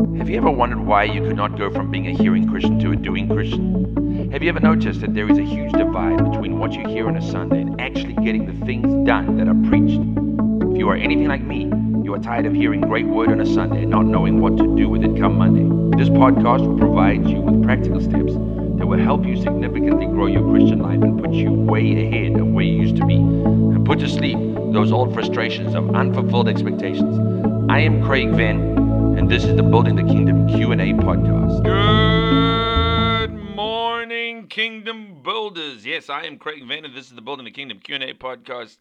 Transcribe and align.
Have 0.00 0.30
you 0.30 0.38
ever 0.38 0.50
wondered 0.50 0.80
why 0.80 1.04
you 1.04 1.20
could 1.20 1.36
not 1.36 1.58
go 1.58 1.70
from 1.70 1.90
being 1.90 2.06
a 2.06 2.12
hearing 2.12 2.48
Christian 2.48 2.78
to 2.80 2.92
a 2.92 2.96
doing 2.96 3.28
Christian? 3.28 4.30
Have 4.32 4.42
you 4.42 4.48
ever 4.48 4.58
noticed 4.58 5.02
that 5.02 5.12
there 5.12 5.30
is 5.30 5.36
a 5.36 5.42
huge 5.42 5.72
divide 5.72 6.24
between 6.24 6.58
what 6.58 6.72
you 6.72 6.88
hear 6.88 7.06
on 7.06 7.18
a 7.18 7.30
Sunday 7.30 7.60
and 7.60 7.78
actually 7.78 8.14
getting 8.14 8.46
the 8.46 8.64
things 8.64 9.06
done 9.06 9.36
that 9.36 9.46
are 9.46 9.68
preached? 9.68 10.00
If 10.72 10.78
you 10.78 10.88
are 10.88 10.96
anything 10.96 11.28
like 11.28 11.42
me, 11.42 11.64
you 12.02 12.14
are 12.14 12.18
tired 12.18 12.46
of 12.46 12.54
hearing 12.54 12.80
great 12.80 13.04
word 13.04 13.28
on 13.28 13.42
a 13.42 13.46
Sunday 13.46 13.82
and 13.82 13.90
not 13.90 14.06
knowing 14.06 14.40
what 14.40 14.56
to 14.56 14.74
do 14.74 14.88
with 14.88 15.04
it 15.04 15.20
come 15.20 15.36
Monday. 15.36 15.68
This 15.98 16.08
podcast 16.08 16.66
will 16.66 16.78
provide 16.78 17.28
you 17.28 17.42
with 17.42 17.62
practical 17.62 18.00
steps 18.00 18.32
that 18.78 18.86
will 18.86 18.98
help 18.98 19.26
you 19.26 19.36
significantly 19.36 20.06
grow 20.06 20.28
your 20.28 20.50
Christian 20.50 20.78
life 20.78 21.02
and 21.02 21.22
put 21.22 21.32
you 21.34 21.52
way 21.52 22.06
ahead 22.06 22.40
of 22.40 22.46
where 22.46 22.64
you 22.64 22.80
used 22.80 22.96
to 22.96 23.04
be 23.04 23.16
and 23.16 23.84
put 23.84 23.98
to 23.98 24.08
sleep 24.08 24.38
those 24.72 24.92
old 24.92 25.12
frustrations 25.12 25.74
of 25.74 25.94
unfulfilled 25.94 26.48
expectations. 26.48 27.18
I 27.68 27.80
am 27.80 28.02
Craig 28.02 28.30
Venn 28.30 28.89
and 29.20 29.30
this 29.30 29.44
is 29.44 29.54
the 29.54 29.62
Building 29.62 29.96
the 29.96 30.02
Kingdom 30.02 30.48
Q&A 30.48 30.94
podcast. 30.94 31.62
Good 31.62 33.34
morning, 33.54 34.48
Kingdom 34.48 35.20
Builders. 35.22 35.84
Yes, 35.84 36.08
I 36.08 36.22
am 36.22 36.38
Craig 36.38 36.66
Venn, 36.66 36.86
and 36.86 36.96
this 36.96 37.10
is 37.10 37.12
the 37.12 37.20
Building 37.20 37.44
the 37.44 37.50
Kingdom 37.50 37.80
Q&A 37.80 38.14
podcast. 38.14 38.78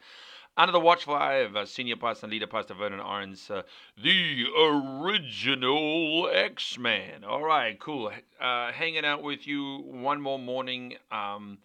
Under 0.55 0.71
the 0.71 0.80
watchful 0.80 1.13
eye 1.13 1.39
of 1.39 1.57
uh, 1.57 1.66
Senior 1.66 1.97
Pastor 1.97 2.25
and 2.25 2.31
Leader 2.31 2.47
Pastor 2.47 2.73
Vernon 2.73 3.02
Arns, 3.02 3.52
uh, 3.52 3.63
the 4.02 4.45
original 4.57 6.30
X-Man. 6.33 7.25
All 7.25 7.44
right, 7.44 7.77
cool. 7.77 8.09
Uh, 8.39 8.71
hanging 8.71 9.03
out 9.03 9.21
with 9.21 9.45
you 9.45 9.83
one 9.88 10.21
more 10.21 10.39
morning 10.39 10.95
um, 11.11 11.58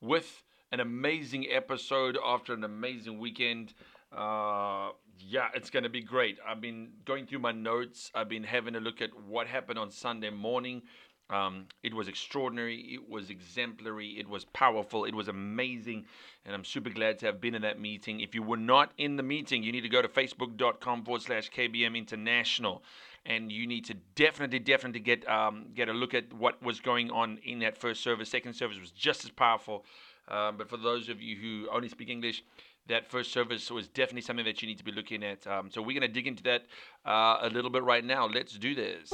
with 0.00 0.42
an 0.72 0.80
amazing 0.80 1.46
episode 1.50 2.16
after 2.24 2.54
an 2.54 2.64
amazing 2.64 3.18
weekend. 3.18 3.74
Uh, 4.14 4.90
yeah, 5.18 5.48
it's 5.54 5.70
going 5.70 5.82
to 5.82 5.88
be 5.88 6.02
great. 6.02 6.38
I've 6.46 6.60
been 6.60 6.90
going 7.04 7.26
through 7.26 7.40
my 7.40 7.52
notes. 7.52 8.10
I've 8.14 8.28
been 8.28 8.44
having 8.44 8.76
a 8.76 8.80
look 8.80 9.00
at 9.00 9.10
what 9.26 9.46
happened 9.46 9.78
on 9.78 9.90
Sunday 9.90 10.30
morning. 10.30 10.82
Um, 11.30 11.66
it 11.82 11.94
was 11.94 12.06
extraordinary. 12.06 12.76
It 12.76 13.08
was 13.08 13.30
exemplary. 13.30 14.18
It 14.18 14.28
was 14.28 14.44
powerful. 14.44 15.04
It 15.04 15.14
was 15.14 15.28
amazing. 15.28 16.04
And 16.44 16.54
I'm 16.54 16.64
super 16.64 16.90
glad 16.90 17.18
to 17.20 17.26
have 17.26 17.40
been 17.40 17.54
in 17.54 17.62
that 17.62 17.80
meeting. 17.80 18.20
If 18.20 18.34
you 18.34 18.42
were 18.42 18.58
not 18.58 18.92
in 18.98 19.16
the 19.16 19.22
meeting, 19.22 19.62
you 19.62 19.72
need 19.72 19.80
to 19.80 19.88
go 19.88 20.02
to 20.02 20.08
facebook.com 20.08 21.04
forward 21.04 21.22
slash 21.22 21.50
KBM 21.50 21.96
International. 21.96 22.82
And 23.24 23.50
you 23.50 23.66
need 23.66 23.86
to 23.86 23.94
definitely, 24.14 24.58
definitely 24.58 25.00
get 25.00 25.26
um, 25.26 25.68
get 25.74 25.88
a 25.88 25.94
look 25.94 26.12
at 26.12 26.30
what 26.34 26.62
was 26.62 26.80
going 26.80 27.10
on 27.10 27.38
in 27.42 27.60
that 27.60 27.78
first 27.78 28.02
service. 28.02 28.28
Second 28.28 28.52
service 28.52 28.78
was 28.78 28.90
just 28.90 29.24
as 29.24 29.30
powerful. 29.30 29.86
Um, 30.28 30.58
but 30.58 30.68
for 30.68 30.76
those 30.76 31.08
of 31.08 31.22
you 31.22 31.36
who 31.36 31.68
only 31.70 31.88
speak 31.88 32.10
English, 32.10 32.44
that 32.86 33.10
first 33.10 33.32
service 33.32 33.70
was 33.70 33.88
definitely 33.88 34.20
something 34.20 34.44
that 34.44 34.60
you 34.60 34.68
need 34.68 34.78
to 34.78 34.84
be 34.84 34.92
looking 34.92 35.24
at. 35.24 35.46
Um, 35.46 35.70
so 35.70 35.80
we're 35.80 35.98
going 35.98 36.02
to 36.02 36.14
dig 36.14 36.26
into 36.26 36.42
that 36.44 36.62
uh, 37.06 37.38
a 37.40 37.48
little 37.50 37.70
bit 37.70 37.82
right 37.82 38.04
now. 38.04 38.26
Let's 38.26 38.58
do 38.58 38.74
this. 38.74 39.10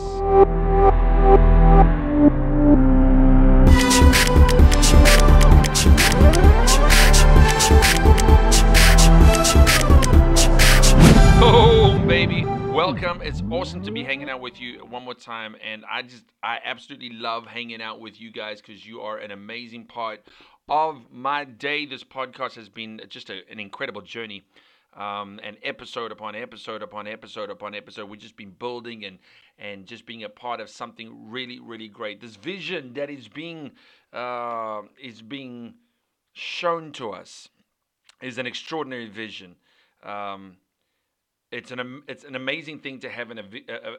Oh, 11.42 12.04
baby. 12.06 12.44
Welcome. 12.44 13.20
It's 13.22 13.42
awesome 13.50 13.82
to 13.82 13.90
be 13.90 14.04
hanging 14.04 14.28
out 14.28 14.40
with 14.40 14.60
you 14.60 14.84
one 14.86 15.04
more 15.04 15.14
time. 15.14 15.56
And 15.64 15.84
I 15.90 16.02
just, 16.02 16.24
I 16.42 16.58
absolutely 16.64 17.10
love 17.10 17.46
hanging 17.46 17.82
out 17.82 18.00
with 18.00 18.20
you 18.20 18.30
guys 18.30 18.60
because 18.60 18.86
you 18.86 19.00
are 19.00 19.18
an 19.18 19.30
amazing 19.30 19.86
part 19.86 20.20
of 20.70 21.02
my 21.12 21.44
day. 21.44 21.84
This 21.84 22.04
podcast 22.04 22.54
has 22.54 22.68
been 22.68 23.02
just 23.08 23.28
a, 23.28 23.40
an 23.50 23.58
incredible 23.58 24.00
journey. 24.00 24.44
Um, 24.96 25.38
and 25.44 25.56
episode 25.62 26.10
upon 26.10 26.34
episode 26.34 26.82
upon 26.82 27.06
episode 27.06 27.48
upon 27.48 27.76
episode, 27.76 28.08
we've 28.08 28.18
just 28.18 28.36
been 28.36 28.50
building 28.50 29.04
and 29.04 29.18
and 29.56 29.86
just 29.86 30.04
being 30.04 30.24
a 30.24 30.28
part 30.28 30.60
of 30.60 30.68
something 30.68 31.30
really 31.30 31.60
really 31.60 31.86
great. 31.86 32.20
This 32.20 32.34
vision 32.34 32.92
that 32.94 33.08
is 33.08 33.28
being 33.28 33.70
uh, 34.12 34.82
is 35.00 35.22
being 35.22 35.74
shown 36.32 36.90
to 36.92 37.10
us 37.10 37.48
is 38.20 38.38
an 38.38 38.46
extraordinary 38.46 39.08
vision. 39.08 39.54
Um, 40.02 40.56
it's 41.52 41.70
an 41.70 42.02
it's 42.08 42.24
an 42.24 42.34
amazing 42.34 42.80
thing 42.80 42.98
to 43.00 43.08
have 43.08 43.30
an 43.30 43.40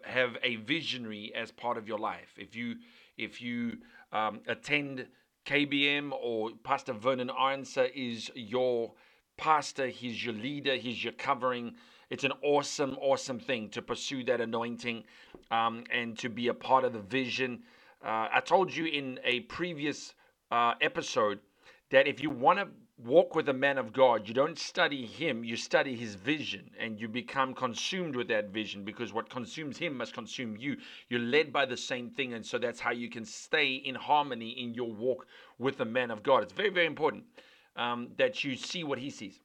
have 0.03 0.37
a 0.43 0.57
visionary 0.57 1.31
as 1.33 1.51
part 1.51 1.77
of 1.77 1.87
your 1.87 1.99
life. 1.99 2.33
If 2.37 2.53
you 2.53 2.75
if 3.17 3.41
you 3.41 3.77
um, 4.11 4.41
attend 4.47 5.07
KBM 5.45 6.11
or 6.11 6.51
Pastor 6.63 6.93
Vernon 6.93 7.29
Arnser 7.29 7.89
is 7.95 8.29
your 8.35 8.93
pastor, 9.37 9.87
he's 9.87 10.23
your 10.23 10.35
leader, 10.35 10.75
he's 10.75 11.03
your 11.03 11.13
covering. 11.13 11.75
It's 12.09 12.23
an 12.23 12.33
awesome, 12.43 12.97
awesome 13.01 13.39
thing 13.39 13.69
to 13.69 13.81
pursue 13.81 14.23
that 14.25 14.41
anointing 14.41 15.03
um, 15.49 15.83
and 15.91 16.17
to 16.19 16.29
be 16.29 16.49
a 16.49 16.53
part 16.53 16.83
of 16.83 16.93
the 16.93 16.99
vision. 16.99 17.63
Uh, 18.03 18.27
I 18.31 18.41
told 18.41 18.75
you 18.75 18.85
in 18.85 19.19
a 19.23 19.41
previous 19.41 20.13
uh, 20.51 20.73
episode 20.81 21.39
that 21.91 22.07
if 22.07 22.21
you 22.21 22.29
want 22.29 22.59
to 22.59 22.67
walk 23.05 23.35
with 23.35 23.49
a 23.49 23.53
man 23.53 23.77
of 23.77 23.93
God, 23.93 24.27
you 24.27 24.33
don't 24.33 24.57
study 24.57 25.05
him, 25.05 25.43
you 25.43 25.55
study 25.55 25.95
his 25.95 26.15
vision, 26.15 26.69
and 26.79 26.99
you 26.99 27.07
become 27.07 27.53
consumed 27.53 28.15
with 28.15 28.27
that 28.27 28.49
vision 28.49 28.83
because 28.83 29.13
what 29.13 29.29
consumes 29.29 29.77
him 29.77 29.97
must 29.97 30.13
consume 30.13 30.55
you. 30.57 30.77
You're 31.09 31.19
led 31.19 31.51
by 31.51 31.65
the 31.65 31.77
same 31.77 32.09
thing, 32.09 32.33
and 32.33 32.45
so 32.45 32.57
that's 32.57 32.79
how 32.79 32.91
you 32.91 33.09
can 33.09 33.25
stay 33.25 33.73
in 33.73 33.95
harmony 33.95 34.49
in 34.49 34.73
your 34.73 34.91
walk 34.91 35.27
with 35.57 35.77
the 35.77 35.85
man 35.85 36.11
of 36.11 36.23
God. 36.23 36.43
It's 36.43 36.53
very, 36.53 36.69
very 36.69 36.87
important 36.87 37.23
um, 37.75 38.09
that 38.17 38.43
you 38.43 38.55
see 38.55 38.83
what 38.83 38.99
he 38.99 39.09
sees. 39.09 39.39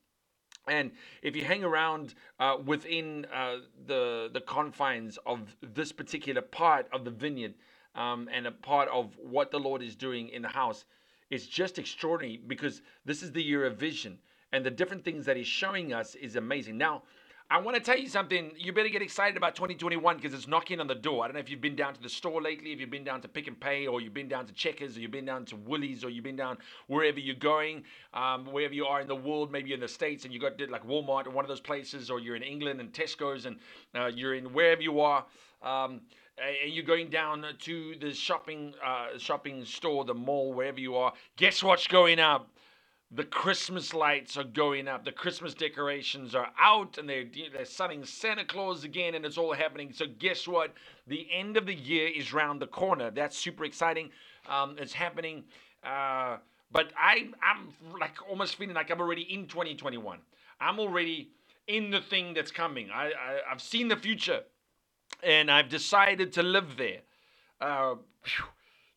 And 0.69 0.91
if 1.23 1.37
you 1.37 1.45
hang 1.45 1.62
around 1.62 2.15
uh, 2.41 2.56
within 2.65 3.27
uh, 3.33 3.59
the 3.87 4.31
the 4.33 4.41
confines 4.41 5.17
of 5.25 5.56
this 5.62 5.93
particular 5.93 6.43
part 6.43 6.89
of 6.93 7.05
the 7.05 7.11
vineyard 7.12 7.55
um, 7.95 8.29
and 8.33 8.49
a 8.49 8.51
part 8.51 8.89
of 8.89 9.17
what 9.17 9.53
the 9.53 9.61
Lord 9.61 9.81
is 9.81 9.95
doing 9.95 10.29
in 10.29 10.43
the 10.43 10.49
house, 10.49 10.85
is 11.31 11.47
just 11.47 11.78
extraordinary 11.78 12.41
because 12.47 12.82
this 13.04 13.22
is 13.22 13.32
the 13.32 13.42
year 13.42 13.64
of 13.66 13.76
vision 13.76 14.19
and 14.53 14.64
the 14.64 14.70
different 14.70 15.04
things 15.04 15.26
that 15.26 15.37
he's 15.37 15.47
showing 15.47 15.92
us 15.92 16.14
is 16.14 16.37
amazing. 16.37 16.78
Now, 16.78 17.03
I 17.49 17.59
want 17.61 17.77
to 17.77 17.83
tell 17.83 17.97
you 17.97 18.09
something. 18.09 18.51
You 18.57 18.73
better 18.73 18.89
get 18.89 19.03
excited 19.03 19.37
about 19.37 19.55
2021 19.55 20.17
because 20.17 20.34
it's 20.34 20.49
knocking 20.49 20.81
on 20.81 20.89
the 20.89 20.97
door. 20.97 21.23
I 21.23 21.29
don't 21.29 21.34
know 21.34 21.41
if 21.41 21.49
you've 21.49 21.61
been 21.61 21.77
down 21.77 21.95
to 21.95 22.03
the 22.03 22.09
store 22.09 22.43
lately, 22.43 22.73
if 22.73 22.81
you've 22.81 22.91
been 22.91 23.05
down 23.05 23.21
to 23.23 23.29
Pick 23.29 23.47
n 23.47 23.55
Pay, 23.55 23.87
or 23.87 24.01
you've 24.01 24.15
been 24.15 24.27
down 24.27 24.47
to 24.47 24.53
Checkers, 24.53 24.97
or 24.97 25.01
you've 25.01 25.12
been 25.12 25.25
down 25.25 25.45
to 25.47 25.56
Woolies, 25.56 26.03
or 26.03 26.11
you've 26.11 26.25
been 26.25 26.37
down 26.37 26.59
wherever 26.89 27.21
you're 27.21 27.37
going, 27.37 27.85
um, 28.15 28.47
wherever 28.47 28.75
you 28.75 28.85
are 28.85 29.01
in 29.01 29.06
the 29.06 29.15
world, 29.15 29.53
maybe 29.53 29.69
you're 29.69 29.77
in 29.77 29.81
the 29.81 29.87
States, 29.87 30.25
and 30.25 30.35
you 30.35 30.41
got 30.41 30.59
like 30.71 30.85
Walmart 30.87 31.27
or 31.27 31.31
one 31.31 31.45
of 31.45 31.49
those 31.49 31.61
places, 31.61 32.11
or 32.11 32.19
you're 32.19 32.35
in 32.35 32.43
England 32.43 32.81
and 32.81 32.93
Tesco's, 32.93 33.47
and 33.47 33.56
uh, 33.95 34.06
you're 34.06 34.35
in 34.35 34.53
wherever 34.53 34.83
you 34.83 35.01
are. 35.01 35.25
Um, 35.62 36.01
and 36.39 36.73
you're 36.73 36.85
going 36.85 37.11
down 37.11 37.45
to 37.61 37.95
the 38.01 38.12
shopping 38.12 38.75
uh, 38.85 39.19
shopping 39.19 39.65
store, 39.65 40.05
the 40.05 40.15
mall, 40.15 40.53
wherever 40.53 40.81
you 40.81 40.97
are. 40.97 41.12
Guess 41.37 41.62
what's 41.62 41.87
going 41.87 42.19
up? 42.19 42.51
The 43.12 43.25
Christmas 43.25 43.94
lights 43.94 44.37
are 44.37 44.44
going 44.44 44.89
up. 44.89 45.05
The 45.05 45.12
Christmas 45.12 45.55
decorations 45.55 46.34
are 46.34 46.50
out, 46.59 46.99
and 46.99 47.09
they're 47.09 47.27
they're 47.53 47.65
sunning 47.65 48.05
Santa 48.05 48.44
Claus 48.44 48.83
again, 48.83 49.15
and 49.15 49.25
it's 49.25 49.39
all 49.39 49.55
happening. 49.55 49.93
So 49.93 50.06
guess 50.19 50.49
what? 50.49 50.75
The 51.06 51.27
end 51.33 51.56
of 51.56 51.67
the 51.67 51.75
year 51.75 52.09
is 52.09 52.33
round 52.33 52.61
the 52.61 52.67
corner. 52.67 53.11
That's 53.11 53.39
super 53.39 53.65
exciting. 53.65 54.11
Um, 54.49 54.77
it's 54.78 54.93
happening. 54.93 55.44
Uh, 55.84 56.39
but 56.72 56.93
I 56.99 57.28
I'm 57.43 57.69
like 57.99 58.17
almost 58.28 58.56
feeling 58.56 58.75
like 58.75 58.91
I'm 58.91 59.00
already 59.00 59.23
in 59.23 59.47
2021. 59.47 60.19
I'm 60.61 60.81
already 60.81 61.31
in 61.69 61.91
the 61.91 62.00
thing 62.00 62.34
that's 62.34 62.50
coming. 62.50 62.91
I, 62.91 63.06
I 63.11 63.41
I've 63.50 63.62
seen 63.62 63.87
the 63.88 63.97
future 63.97 64.41
and 65.23 65.50
I've 65.50 65.69
decided 65.69 66.33
to 66.34 66.43
live 66.43 66.77
there. 66.77 67.00
Uh, 67.61 67.94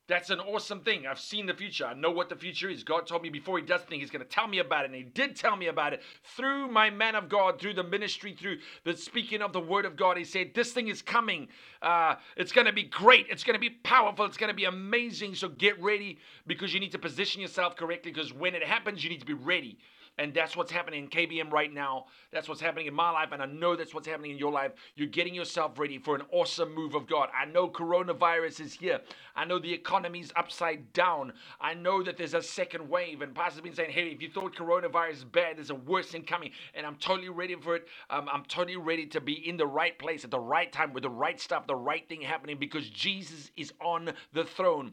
that's 0.09 0.31
an 0.31 0.39
awesome 0.39 0.81
thing. 0.81 1.05
I've 1.07 1.19
seen 1.19 1.45
the 1.45 1.53
future. 1.53 1.85
I 1.85 1.93
know 1.93 2.09
what 2.09 2.29
the 2.29 2.35
future 2.35 2.67
is. 2.67 2.83
God 2.83 3.07
told 3.07 3.21
me 3.21 3.29
before 3.29 3.59
He 3.59 3.65
does 3.65 3.81
things, 3.81 4.01
He's 4.01 4.09
going 4.09 4.25
to 4.25 4.27
tell 4.27 4.47
me 4.47 4.57
about 4.57 4.83
it. 4.83 4.87
And 4.87 4.95
He 4.95 5.03
did 5.03 5.35
tell 5.35 5.55
me 5.55 5.67
about 5.67 5.93
it 5.93 6.01
through 6.35 6.67
my 6.67 6.89
man 6.89 7.15
of 7.15 7.29
God, 7.29 7.61
through 7.61 7.75
the 7.75 7.83
ministry, 7.83 8.33
through 8.33 8.57
the 8.83 8.97
speaking 8.97 9.41
of 9.41 9.53
the 9.53 9.59
Word 9.59 9.85
of 9.85 9.95
God. 9.95 10.17
He 10.17 10.25
said, 10.25 10.53
This 10.53 10.73
thing 10.73 10.87
is 10.87 11.01
coming. 11.01 11.47
Uh, 11.81 12.15
it's 12.35 12.51
going 12.51 12.65
to 12.65 12.73
be 12.73 12.83
great. 12.83 13.27
It's 13.29 13.43
going 13.43 13.53
to 13.53 13.59
be 13.59 13.69
powerful. 13.69 14.25
It's 14.25 14.37
going 14.37 14.49
to 14.49 14.55
be 14.55 14.65
amazing. 14.65 15.35
So 15.35 15.47
get 15.47 15.79
ready 15.81 16.17
because 16.47 16.73
you 16.73 16.79
need 16.79 16.91
to 16.91 16.99
position 16.99 17.41
yourself 17.41 17.75
correctly 17.75 18.11
because 18.11 18.33
when 18.33 18.55
it 18.55 18.63
happens, 18.63 19.03
you 19.03 19.09
need 19.09 19.21
to 19.21 19.25
be 19.27 19.33
ready. 19.33 19.77
And 20.19 20.33
that's 20.35 20.57
what's 20.57 20.71
happening 20.71 21.05
in 21.05 21.09
KBM 21.09 21.51
right 21.51 21.73
now. 21.73 22.05
That's 22.31 22.49
what's 22.49 22.61
happening 22.61 22.87
in 22.87 22.93
my 22.93 23.09
life. 23.11 23.29
And 23.31 23.41
I 23.41 23.47
know 23.47 23.75
that's 23.77 23.95
what's 23.95 24.07
happening 24.07 24.31
in 24.31 24.37
your 24.37 24.51
life. 24.51 24.73
You're 24.95 25.07
getting 25.07 25.33
yourself 25.33 25.79
ready 25.79 25.97
for 25.97 26.15
an 26.15 26.23
awesome 26.31 26.75
move 26.75 26.95
of 26.95 27.07
God. 27.07 27.29
I 27.39 27.45
know 27.45 27.69
coronavirus 27.69 28.61
is 28.61 28.73
here. 28.73 29.01
I 29.35 29.45
know 29.45 29.59
the 29.59 29.73
economy's 29.73 30.31
upside 30.35 30.93
down. 30.93 31.33
I 31.61 31.73
know 31.73 32.03
that 32.03 32.17
there's 32.17 32.35
a 32.35 32.43
second 32.43 32.89
wave. 32.89 33.21
And 33.21 33.33
Pastor's 33.33 33.63
been 33.63 33.73
saying, 33.73 33.91
hey, 33.91 34.09
if 34.09 34.21
you 34.21 34.29
thought 34.29 34.55
coronavirus 34.55 35.13
is 35.13 35.23
bad, 35.23 35.57
there's 35.57 35.71
a 35.71 35.75
worse 35.75 36.09
thing 36.09 36.23
coming. 36.23 36.51
And 36.75 36.85
I'm 36.85 36.97
totally 36.97 37.29
ready 37.29 37.55
for 37.55 37.77
it. 37.77 37.87
Um, 38.09 38.29
I'm 38.31 38.43
totally 38.45 38.77
ready 38.77 39.07
to 39.07 39.21
be 39.21 39.47
in 39.47 39.57
the 39.57 39.67
right 39.67 39.97
place 39.97 40.25
at 40.25 40.31
the 40.31 40.39
right 40.39 40.71
time 40.71 40.93
with 40.93 41.03
the 41.03 41.09
right 41.09 41.39
stuff, 41.39 41.65
the 41.65 41.75
right 41.75 42.07
thing 42.07 42.21
happening 42.21 42.57
because 42.59 42.89
Jesus 42.89 43.51
is 43.55 43.73
on 43.81 44.11
the 44.33 44.43
throne. 44.43 44.91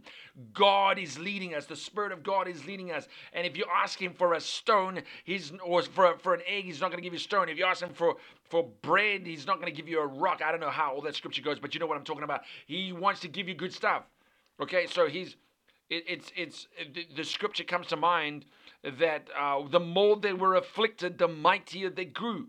God 0.52 0.98
is 0.98 1.18
leading 1.18 1.54
us. 1.54 1.66
The 1.66 1.76
Spirit 1.76 2.12
of 2.12 2.22
God 2.22 2.48
is 2.48 2.64
leading 2.66 2.92
us. 2.92 3.08
And 3.32 3.46
if 3.46 3.56
you 3.56 3.64
ask 3.74 4.00
Him 4.00 4.12
for 4.12 4.34
a 4.34 4.40
stone, 4.40 5.02
he's 5.24 5.52
or 5.64 5.82
for 5.82 6.16
for 6.18 6.34
an 6.34 6.42
egg, 6.46 6.64
he's 6.64 6.80
not 6.80 6.90
going 6.90 6.98
to 6.98 7.02
give 7.02 7.12
you 7.12 7.18
a 7.18 7.20
stone. 7.20 7.48
If 7.48 7.58
you 7.58 7.64
ask 7.64 7.82
him 7.82 7.92
for 7.92 8.16
for 8.48 8.68
bread, 8.82 9.26
he's 9.26 9.46
not 9.46 9.60
going 9.60 9.72
to 9.72 9.76
give 9.76 9.88
you 9.88 10.00
a 10.00 10.06
rock. 10.06 10.40
I 10.44 10.50
don't 10.50 10.60
know 10.60 10.70
how 10.70 10.94
all 10.94 11.00
that 11.02 11.14
scripture 11.14 11.42
goes, 11.42 11.58
but 11.58 11.74
you 11.74 11.80
know 11.80 11.86
what 11.86 11.96
I'm 11.96 12.04
talking 12.04 12.24
about. 12.24 12.42
He 12.66 12.92
wants 12.92 13.20
to 13.20 13.28
give 13.28 13.48
you 13.48 13.54
good 13.54 13.72
stuff. 13.72 14.04
Okay, 14.60 14.86
so 14.86 15.06
he's 15.06 15.36
it, 15.90 16.04
it's 16.06 16.32
it's 16.36 16.68
the, 17.14 17.24
scripture 17.24 17.64
comes 17.64 17.86
to 17.88 17.96
mind 17.96 18.44
that 18.98 19.28
uh, 19.38 19.62
the 19.68 19.80
more 19.80 20.16
they 20.16 20.32
were 20.32 20.56
afflicted, 20.56 21.18
the 21.18 21.28
mightier 21.28 21.90
they 21.90 22.04
grew. 22.04 22.48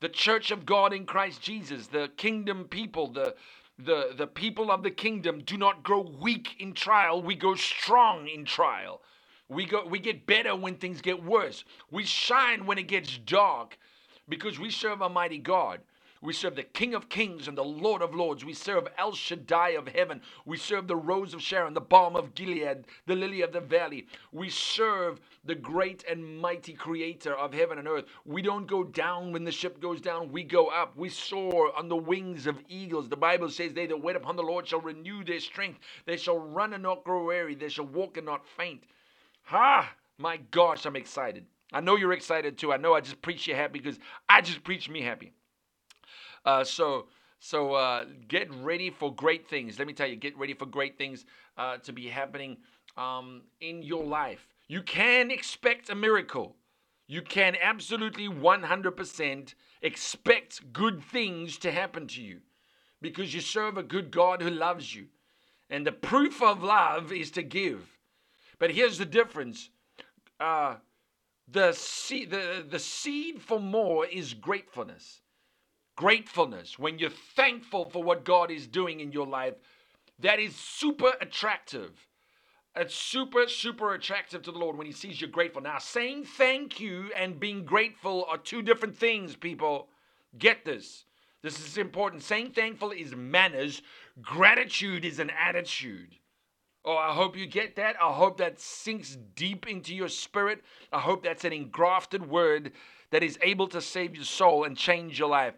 The 0.00 0.08
church 0.08 0.50
of 0.50 0.64
God 0.64 0.92
in 0.92 1.04
Christ 1.04 1.42
Jesus, 1.42 1.88
the 1.88 2.10
kingdom 2.16 2.64
people, 2.64 3.08
the 3.08 3.34
the 3.78 4.14
the 4.16 4.26
people 4.26 4.70
of 4.70 4.82
the 4.82 4.90
kingdom 4.90 5.42
do 5.44 5.56
not 5.56 5.82
grow 5.82 6.00
weak 6.00 6.56
in 6.58 6.72
trial. 6.72 7.22
We 7.22 7.34
go 7.34 7.54
strong 7.54 8.28
in 8.28 8.44
trial. 8.44 9.00
We 9.50 9.66
go 9.66 9.84
we 9.84 9.98
get 9.98 10.26
better 10.26 10.54
when 10.54 10.76
things 10.76 11.00
get 11.00 11.24
worse. 11.24 11.64
We 11.90 12.04
shine 12.04 12.66
when 12.66 12.78
it 12.78 12.86
gets 12.86 13.18
dark 13.18 13.76
because 14.28 14.60
we 14.60 14.70
serve 14.70 15.00
a 15.00 15.08
mighty 15.08 15.38
God. 15.38 15.80
We 16.22 16.34
serve 16.34 16.54
the 16.54 16.62
King 16.62 16.94
of 16.94 17.08
Kings 17.08 17.48
and 17.48 17.58
the 17.58 17.64
Lord 17.64 18.00
of 18.00 18.14
Lords. 18.14 18.44
We 18.44 18.52
serve 18.52 18.86
El 18.96 19.14
Shaddai 19.14 19.70
of 19.70 19.88
heaven. 19.88 20.20
We 20.44 20.56
serve 20.56 20.86
the 20.86 20.94
Rose 20.94 21.34
of 21.34 21.42
Sharon, 21.42 21.74
the 21.74 21.80
Balm 21.80 22.14
of 22.14 22.34
Gilead, 22.34 22.84
the 23.06 23.16
Lily 23.16 23.40
of 23.40 23.52
the 23.52 23.60
Valley. 23.60 24.06
We 24.30 24.50
serve 24.50 25.18
the 25.44 25.54
great 25.54 26.04
and 26.08 26.38
mighty 26.38 26.74
Creator 26.74 27.34
of 27.34 27.54
heaven 27.54 27.78
and 27.78 27.88
earth. 27.88 28.04
We 28.26 28.42
don't 28.42 28.66
go 28.66 28.84
down 28.84 29.32
when 29.32 29.44
the 29.44 29.50
ship 29.50 29.80
goes 29.80 30.00
down, 30.00 30.30
we 30.30 30.44
go 30.44 30.66
up. 30.66 30.96
We 30.96 31.08
soar 31.08 31.76
on 31.76 31.88
the 31.88 31.96
wings 31.96 32.46
of 32.46 32.62
eagles. 32.68 33.08
The 33.08 33.16
Bible 33.16 33.48
says, 33.48 33.72
They 33.72 33.86
that 33.86 34.00
wait 34.00 34.14
upon 34.14 34.36
the 34.36 34.42
Lord 34.42 34.68
shall 34.68 34.80
renew 34.82 35.24
their 35.24 35.40
strength. 35.40 35.80
They 36.04 36.18
shall 36.18 36.38
run 36.38 36.74
and 36.74 36.82
not 36.82 37.02
grow 37.02 37.24
weary. 37.24 37.56
They 37.56 37.70
shall 37.70 37.86
walk 37.86 38.18
and 38.18 38.26
not 38.26 38.46
faint. 38.46 38.84
Ha! 39.44 39.94
My 40.18 40.36
gosh, 40.50 40.84
I'm 40.84 40.96
excited. 40.96 41.46
I 41.72 41.80
know 41.80 41.96
you're 41.96 42.12
excited 42.12 42.58
too. 42.58 42.72
I 42.72 42.76
know 42.76 42.94
I 42.94 43.00
just 43.00 43.22
preach 43.22 43.46
you 43.46 43.54
happy 43.54 43.78
because 43.78 43.98
I 44.28 44.40
just 44.40 44.64
preach 44.64 44.88
me 44.88 45.02
happy. 45.02 45.32
Uh, 46.44 46.64
so 46.64 47.06
so 47.38 47.72
uh, 47.74 48.04
get 48.28 48.52
ready 48.54 48.90
for 48.90 49.14
great 49.14 49.48
things. 49.48 49.78
Let 49.78 49.86
me 49.86 49.94
tell 49.94 50.06
you, 50.06 50.16
get 50.16 50.36
ready 50.36 50.52
for 50.52 50.66
great 50.66 50.98
things 50.98 51.24
uh, 51.56 51.78
to 51.78 51.92
be 51.92 52.06
happening 52.06 52.58
um, 52.98 53.42
in 53.60 53.82
your 53.82 54.04
life. 54.04 54.46
You 54.68 54.82
can 54.82 55.30
expect 55.30 55.88
a 55.88 55.94
miracle. 55.94 56.56
You 57.06 57.22
can 57.22 57.56
absolutely 57.60 58.28
100% 58.28 59.54
expect 59.82 60.72
good 60.72 61.02
things 61.02 61.58
to 61.58 61.72
happen 61.72 62.06
to 62.08 62.22
you 62.22 62.40
because 63.00 63.34
you 63.34 63.40
serve 63.40 63.78
a 63.78 63.82
good 63.82 64.10
God 64.10 64.42
who 64.42 64.50
loves 64.50 64.94
you. 64.94 65.06
And 65.70 65.86
the 65.86 65.92
proof 65.92 66.42
of 66.42 66.62
love 66.62 67.10
is 67.10 67.30
to 67.32 67.42
give. 67.42 67.99
But 68.60 68.70
here's 68.70 68.98
the 68.98 69.06
difference. 69.06 69.70
Uh, 70.38 70.76
the, 71.48 71.72
seed, 71.72 72.30
the, 72.30 72.64
the 72.68 72.78
seed 72.78 73.42
for 73.42 73.58
more 73.58 74.06
is 74.06 74.34
gratefulness 74.34 75.22
gratefulness, 76.00 76.78
when 76.78 76.98
you're 76.98 77.10
thankful 77.10 77.84
for 77.84 78.02
what 78.02 78.24
God 78.24 78.50
is 78.50 78.66
doing 78.66 79.00
in 79.00 79.12
your 79.12 79.26
life, 79.26 79.52
that 80.18 80.40
is 80.40 80.56
super 80.56 81.12
attractive. 81.20 81.90
It's 82.74 82.94
super, 82.94 83.46
super 83.46 83.92
attractive 83.92 84.40
to 84.42 84.50
the 84.50 84.58
Lord 84.58 84.78
when 84.78 84.86
He 84.86 84.94
sees 84.94 85.20
you're 85.20 85.28
grateful. 85.28 85.60
Now, 85.60 85.76
saying 85.78 86.24
thank 86.24 86.80
you 86.80 87.10
and 87.14 87.38
being 87.38 87.66
grateful 87.66 88.24
are 88.30 88.38
two 88.38 88.62
different 88.62 88.96
things, 88.96 89.36
people. 89.36 89.88
Get 90.38 90.64
this. 90.64 91.04
This 91.42 91.60
is 91.60 91.76
important. 91.76 92.22
Saying 92.22 92.52
thankful 92.52 92.92
is 92.92 93.14
manners, 93.14 93.82
gratitude 94.22 95.04
is 95.04 95.18
an 95.18 95.30
attitude. 95.30 96.16
Oh, 96.84 96.96
I 96.96 97.12
hope 97.12 97.36
you 97.36 97.46
get 97.46 97.76
that. 97.76 97.96
I 98.00 98.12
hope 98.12 98.38
that 98.38 98.58
sinks 98.58 99.16
deep 99.34 99.68
into 99.68 99.94
your 99.94 100.08
spirit. 100.08 100.62
I 100.92 100.98
hope 100.98 101.22
that's 101.22 101.44
an 101.44 101.52
engrafted 101.52 102.28
word 102.28 102.72
that 103.10 103.22
is 103.22 103.38
able 103.42 103.68
to 103.68 103.80
save 103.80 104.14
your 104.14 104.24
soul 104.24 104.64
and 104.64 104.76
change 104.76 105.18
your 105.18 105.28
life. 105.28 105.54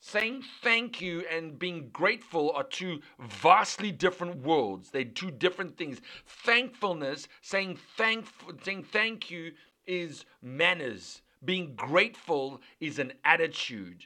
Saying 0.00 0.44
thank 0.62 1.00
you 1.00 1.24
and 1.30 1.58
being 1.58 1.88
grateful 1.92 2.52
are 2.52 2.64
two 2.64 3.00
vastly 3.18 3.90
different 3.90 4.42
worlds. 4.42 4.90
They're 4.90 5.04
two 5.04 5.30
different 5.30 5.78
things. 5.78 6.00
Thankfulness, 6.26 7.26
saying 7.40 7.78
thank, 7.96 8.26
saying 8.62 8.84
thank 8.84 9.30
you 9.30 9.52
is 9.86 10.26
manners. 10.42 11.22
Being 11.44 11.74
grateful 11.74 12.60
is 12.80 12.98
an 12.98 13.14
attitude. 13.24 14.04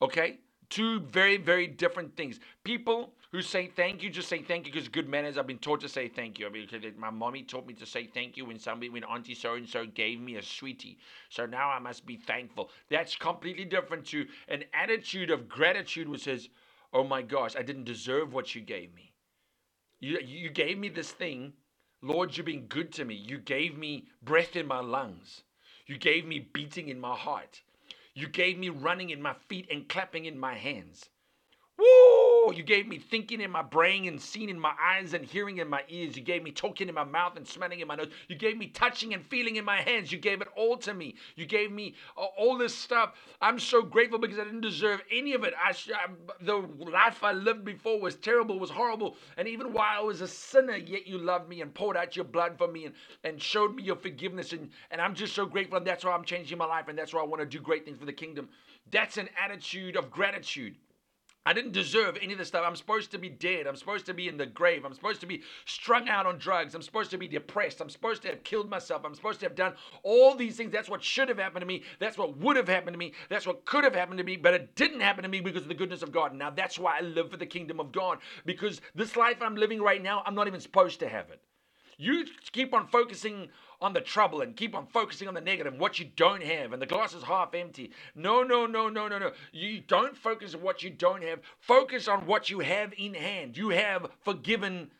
Okay? 0.00 0.38
Two 0.70 1.00
very, 1.00 1.38
very 1.38 1.66
different 1.66 2.16
things. 2.16 2.40
People 2.62 3.12
who 3.32 3.42
say 3.42 3.66
thank 3.66 4.02
you 4.02 4.10
just 4.10 4.28
say 4.28 4.42
thank 4.42 4.66
you 4.66 4.72
because 4.72 4.88
good 4.88 5.08
manners. 5.08 5.38
I've 5.38 5.46
been 5.46 5.58
taught 5.58 5.80
to 5.80 5.88
say 5.88 6.08
thank 6.08 6.38
you. 6.38 6.46
I 6.46 6.50
mean, 6.50 6.68
my 6.98 7.10
mommy 7.10 7.42
taught 7.42 7.66
me 7.66 7.74
to 7.74 7.86
say 7.86 8.06
thank 8.06 8.36
you 8.36 8.44
when 8.44 8.58
somebody, 8.58 8.88
when 8.88 9.04
Auntie 9.04 9.34
so 9.34 9.54
and 9.54 9.68
so 9.68 9.86
gave 9.86 10.20
me 10.20 10.36
a 10.36 10.42
sweetie. 10.42 10.98
So 11.30 11.46
now 11.46 11.70
I 11.70 11.78
must 11.78 12.06
be 12.06 12.16
thankful. 12.16 12.70
That's 12.90 13.16
completely 13.16 13.64
different 13.64 14.06
to 14.06 14.26
an 14.48 14.64
attitude 14.74 15.30
of 15.30 15.48
gratitude 15.48 16.08
which 16.08 16.24
says, 16.24 16.48
"Oh 16.92 17.04
my 17.04 17.22
gosh, 17.22 17.56
I 17.56 17.62
didn't 17.62 17.84
deserve 17.84 18.32
what 18.32 18.54
you 18.54 18.60
gave 18.60 18.94
me. 18.94 19.12
You 20.00 20.18
you 20.20 20.50
gave 20.50 20.78
me 20.78 20.88
this 20.88 21.12
thing, 21.12 21.54
Lord. 22.02 22.36
You've 22.36 22.46
been 22.46 22.66
good 22.66 22.92
to 22.92 23.04
me. 23.04 23.14
You 23.14 23.38
gave 23.38 23.76
me 23.76 24.08
breath 24.22 24.56
in 24.56 24.66
my 24.66 24.80
lungs. 24.80 25.44
You 25.86 25.98
gave 25.98 26.26
me 26.26 26.38
beating 26.38 26.88
in 26.88 27.00
my 27.00 27.16
heart. 27.16 27.62
You 28.18 28.26
gave 28.26 28.58
me 28.58 28.68
running 28.68 29.10
in 29.10 29.22
my 29.22 29.34
feet 29.48 29.68
and 29.70 29.88
clapping 29.88 30.24
in 30.24 30.40
my 30.40 30.54
hands." 30.54 31.08
Woo! 31.78 32.27
Oh, 32.48 32.50
you 32.50 32.62
gave 32.62 32.88
me 32.88 32.96
thinking 32.96 33.42
in 33.42 33.50
my 33.50 33.60
brain 33.60 34.08
and 34.08 34.18
seeing 34.18 34.48
in 34.48 34.58
my 34.58 34.72
eyes 34.82 35.12
and 35.12 35.22
hearing 35.22 35.58
in 35.58 35.68
my 35.68 35.82
ears. 35.90 36.16
You 36.16 36.22
gave 36.22 36.42
me 36.42 36.50
talking 36.50 36.88
in 36.88 36.94
my 36.94 37.04
mouth 37.04 37.36
and 37.36 37.46
smelling 37.46 37.80
in 37.80 37.86
my 37.86 37.94
nose. 37.94 38.08
You 38.26 38.36
gave 38.36 38.56
me 38.56 38.68
touching 38.68 39.12
and 39.12 39.22
feeling 39.26 39.56
in 39.56 39.66
my 39.66 39.82
hands. 39.82 40.10
You 40.10 40.16
gave 40.16 40.40
it 40.40 40.48
all 40.56 40.78
to 40.78 40.94
me. 40.94 41.16
You 41.36 41.44
gave 41.44 41.70
me 41.70 41.94
uh, 42.16 42.22
all 42.38 42.56
this 42.56 42.74
stuff. 42.74 43.12
I'm 43.42 43.58
so 43.58 43.82
grateful 43.82 44.18
because 44.18 44.38
I 44.38 44.44
didn't 44.44 44.62
deserve 44.62 45.02
any 45.12 45.34
of 45.34 45.44
it. 45.44 45.52
I, 45.62 45.72
I, 45.94 46.06
the 46.40 46.66
life 46.90 47.22
I 47.22 47.32
lived 47.32 47.66
before 47.66 48.00
was 48.00 48.16
terrible, 48.16 48.58
was 48.58 48.70
horrible. 48.70 49.18
And 49.36 49.46
even 49.46 49.74
while 49.74 49.98
I 49.98 50.02
was 50.02 50.22
a 50.22 50.28
sinner, 50.28 50.76
yet 50.76 51.06
you 51.06 51.18
loved 51.18 51.50
me 51.50 51.60
and 51.60 51.74
poured 51.74 51.98
out 51.98 52.16
your 52.16 52.24
blood 52.24 52.56
for 52.56 52.66
me 52.66 52.86
and, 52.86 52.94
and 53.24 53.42
showed 53.42 53.74
me 53.74 53.82
your 53.82 53.96
forgiveness. 53.96 54.54
And, 54.54 54.70
and 54.90 55.02
I'm 55.02 55.14
just 55.14 55.34
so 55.34 55.44
grateful. 55.44 55.76
And 55.76 55.86
that's 55.86 56.02
why 56.02 56.12
I'm 56.12 56.24
changing 56.24 56.56
my 56.56 56.64
life. 56.64 56.88
And 56.88 56.96
that's 56.98 57.12
why 57.12 57.20
I 57.20 57.26
want 57.26 57.42
to 57.42 57.46
do 57.46 57.60
great 57.60 57.84
things 57.84 57.98
for 57.98 58.06
the 58.06 58.12
kingdom. 58.14 58.48
That's 58.90 59.18
an 59.18 59.28
attitude 59.38 59.96
of 59.96 60.10
gratitude. 60.10 60.76
I 61.48 61.54
didn't 61.54 61.72
deserve 61.72 62.18
any 62.20 62.34
of 62.34 62.38
this 62.38 62.48
stuff. 62.48 62.62
I'm 62.66 62.76
supposed 62.76 63.10
to 63.12 63.18
be 63.18 63.30
dead. 63.30 63.66
I'm 63.66 63.74
supposed 63.74 64.04
to 64.04 64.12
be 64.12 64.28
in 64.28 64.36
the 64.36 64.44
grave. 64.44 64.84
I'm 64.84 64.92
supposed 64.92 65.22
to 65.22 65.26
be 65.26 65.40
strung 65.64 66.06
out 66.06 66.26
on 66.26 66.36
drugs. 66.36 66.74
I'm 66.74 66.82
supposed 66.82 67.10
to 67.12 67.16
be 67.16 67.26
depressed. 67.26 67.80
I'm 67.80 67.88
supposed 67.88 68.20
to 68.20 68.28
have 68.28 68.44
killed 68.44 68.68
myself. 68.68 69.00
I'm 69.02 69.14
supposed 69.14 69.40
to 69.40 69.46
have 69.46 69.54
done 69.54 69.72
all 70.02 70.34
these 70.34 70.58
things. 70.58 70.70
That's 70.70 70.90
what 70.90 71.02
should 71.02 71.30
have 71.30 71.38
happened 71.38 71.62
to 71.62 71.66
me. 71.66 71.84
That's 72.00 72.18
what 72.18 72.36
would 72.36 72.56
have 72.56 72.68
happened 72.68 72.92
to 72.92 72.98
me. 72.98 73.14
That's 73.30 73.46
what 73.46 73.64
could 73.64 73.84
have 73.84 73.94
happened 73.94 74.18
to 74.18 74.24
me, 74.24 74.36
but 74.36 74.52
it 74.52 74.74
didn't 74.74 75.00
happen 75.00 75.22
to 75.22 75.28
me 75.30 75.40
because 75.40 75.62
of 75.62 75.68
the 75.68 75.74
goodness 75.74 76.02
of 76.02 76.12
God. 76.12 76.34
Now 76.34 76.50
that's 76.50 76.78
why 76.78 76.98
I 76.98 77.00
live 77.00 77.30
for 77.30 77.38
the 77.38 77.46
kingdom 77.46 77.80
of 77.80 77.92
God 77.92 78.18
because 78.44 78.82
this 78.94 79.16
life 79.16 79.38
I'm 79.40 79.56
living 79.56 79.80
right 79.80 80.02
now, 80.02 80.22
I'm 80.26 80.34
not 80.34 80.48
even 80.48 80.60
supposed 80.60 81.00
to 81.00 81.08
have 81.08 81.30
it. 81.30 81.40
You 81.96 82.26
keep 82.52 82.74
on 82.74 82.88
focusing 82.88 83.48
on 83.80 83.92
the 83.92 84.00
trouble 84.00 84.40
and 84.40 84.56
keep 84.56 84.74
on 84.74 84.86
focusing 84.86 85.28
on 85.28 85.34
the 85.34 85.40
negative, 85.40 85.78
what 85.78 85.98
you 85.98 86.06
don't 86.16 86.42
have, 86.42 86.72
and 86.72 86.82
the 86.82 86.86
glass 86.86 87.14
is 87.14 87.22
half 87.22 87.54
empty. 87.54 87.90
No, 88.14 88.42
no, 88.42 88.66
no, 88.66 88.88
no, 88.88 89.08
no, 89.08 89.18
no. 89.18 89.32
You 89.52 89.80
don't 89.86 90.16
focus 90.16 90.54
on 90.54 90.62
what 90.62 90.82
you 90.82 90.90
don't 90.90 91.22
have. 91.22 91.40
Focus 91.60 92.08
on 92.08 92.26
what 92.26 92.50
you 92.50 92.60
have 92.60 92.92
in 92.96 93.14
hand. 93.14 93.56
You 93.56 93.70
have 93.70 94.10
forgiven. 94.24 94.90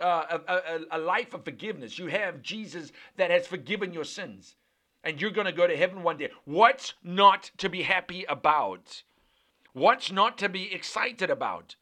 Uh, 0.00 0.38
a, 0.48 0.52
a, 0.52 0.80
a 0.90 0.98
life 0.98 1.34
of 1.34 1.44
forgiveness. 1.44 2.00
You 2.00 2.08
have 2.08 2.42
Jesus 2.42 2.90
that 3.16 3.30
has 3.30 3.46
forgiven 3.46 3.92
your 3.92 4.04
sins, 4.04 4.56
and 5.04 5.20
you're 5.20 5.30
going 5.30 5.46
to 5.46 5.52
go 5.52 5.68
to 5.68 5.76
heaven 5.76 6.02
one 6.02 6.16
day. 6.16 6.30
What's 6.44 6.94
not 7.04 7.52
to 7.58 7.68
be 7.68 7.82
happy 7.82 8.24
about? 8.28 9.04
What's 9.72 10.10
not 10.10 10.36
to 10.38 10.48
be 10.48 10.74
excited 10.74 11.30
about? 11.30 11.76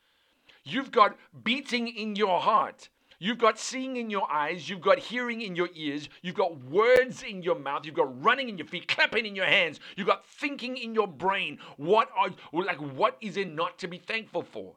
You've 0.63 0.93
got 0.93 1.17
beating 1.43 1.89
in 1.89 2.15
your 2.15 2.41
heart. 2.41 2.91
You've 3.23 3.39
got 3.39 3.57
seeing 3.57 3.99
in 3.99 4.11
your 4.11 4.29
eyes, 4.33 4.69
you've 4.69 4.81
got 4.81 4.99
hearing 4.99 5.43
in 5.43 5.55
your 5.55 5.69
ears, 5.77 6.09
you've 6.23 6.35
got 6.35 6.61
words 6.65 7.23
in 7.23 7.41
your 7.41 7.57
mouth, 7.57 7.87
you've 7.87 7.95
got 7.95 8.21
running 8.21 8.49
in 8.49 8.59
your 8.59 8.67
feet, 8.67 8.89
clapping 8.89 9.27
in 9.27 9.37
your 9.37 9.47
hands, 9.47 9.79
you've 9.97 10.09
got 10.09 10.27
thinking 10.27 10.77
in 10.77 10.93
your 10.93 11.07
brain. 11.07 11.61
What 11.77 12.09
are 12.19 12.31
like 12.53 12.81
what 12.81 13.19
is 13.21 13.37
it 13.37 13.55
not 13.55 13.79
to 13.79 13.87
be 13.87 13.99
thankful 13.99 14.43
for? 14.43 14.75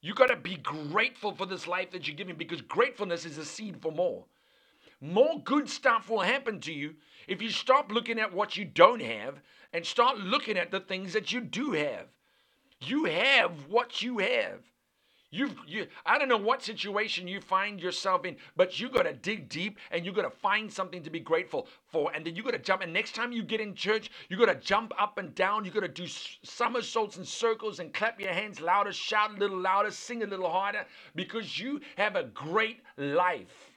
You 0.00 0.14
got 0.14 0.28
to 0.28 0.36
be 0.36 0.54
grateful 0.54 1.32
for 1.32 1.46
this 1.46 1.66
life 1.66 1.90
that 1.90 2.06
you're 2.06 2.14
giving 2.14 2.36
because 2.36 2.60
gratefulness 2.60 3.24
is 3.24 3.38
a 3.38 3.44
seed 3.44 3.82
for 3.82 3.90
more. 3.90 4.24
More 5.00 5.42
good 5.42 5.68
stuff 5.68 6.08
will 6.08 6.20
happen 6.20 6.60
to 6.60 6.72
you 6.72 6.94
if 7.26 7.42
you 7.42 7.50
stop 7.50 7.90
looking 7.90 8.20
at 8.20 8.32
what 8.32 8.56
you 8.56 8.66
don't 8.66 9.02
have 9.02 9.40
and 9.72 9.84
start 9.84 10.18
looking 10.18 10.56
at 10.56 10.70
the 10.70 10.78
things 10.78 11.12
that 11.12 11.32
you 11.32 11.40
do 11.40 11.72
have. 11.72 12.06
You 12.82 13.06
have 13.06 13.66
what 13.66 14.00
you 14.00 14.18
have. 14.18 14.60
You've, 15.34 15.56
you, 15.66 15.88
I 16.06 16.16
don't 16.16 16.28
know 16.28 16.36
what 16.36 16.62
situation 16.62 17.26
you 17.26 17.40
find 17.40 17.80
yourself 17.80 18.24
in, 18.24 18.36
but 18.54 18.78
you 18.78 18.88
got 18.88 19.02
to 19.02 19.12
dig 19.12 19.48
deep 19.48 19.80
and 19.90 20.06
you 20.06 20.12
got 20.12 20.22
to 20.22 20.30
find 20.30 20.72
something 20.72 21.02
to 21.02 21.10
be 21.10 21.18
grateful 21.18 21.66
for. 21.88 22.12
And 22.14 22.24
then 22.24 22.36
you 22.36 22.44
got 22.44 22.52
to 22.52 22.58
jump. 22.60 22.82
And 22.82 22.92
next 22.92 23.16
time 23.16 23.32
you 23.32 23.42
get 23.42 23.60
in 23.60 23.74
church, 23.74 24.12
you 24.28 24.36
got 24.36 24.46
to 24.46 24.54
jump 24.54 24.92
up 24.96 25.18
and 25.18 25.34
down. 25.34 25.64
You 25.64 25.72
got 25.72 25.80
to 25.80 25.88
do 25.88 26.06
somersaults 26.06 27.16
and 27.16 27.26
circles 27.26 27.80
and 27.80 27.92
clap 27.92 28.20
your 28.20 28.32
hands 28.32 28.60
louder, 28.60 28.92
shout 28.92 29.34
a 29.34 29.38
little 29.40 29.58
louder, 29.58 29.90
sing 29.90 30.22
a 30.22 30.26
little 30.26 30.48
harder 30.48 30.86
because 31.16 31.58
you 31.58 31.80
have 31.96 32.14
a 32.14 32.22
great 32.22 32.82
life. 32.96 33.72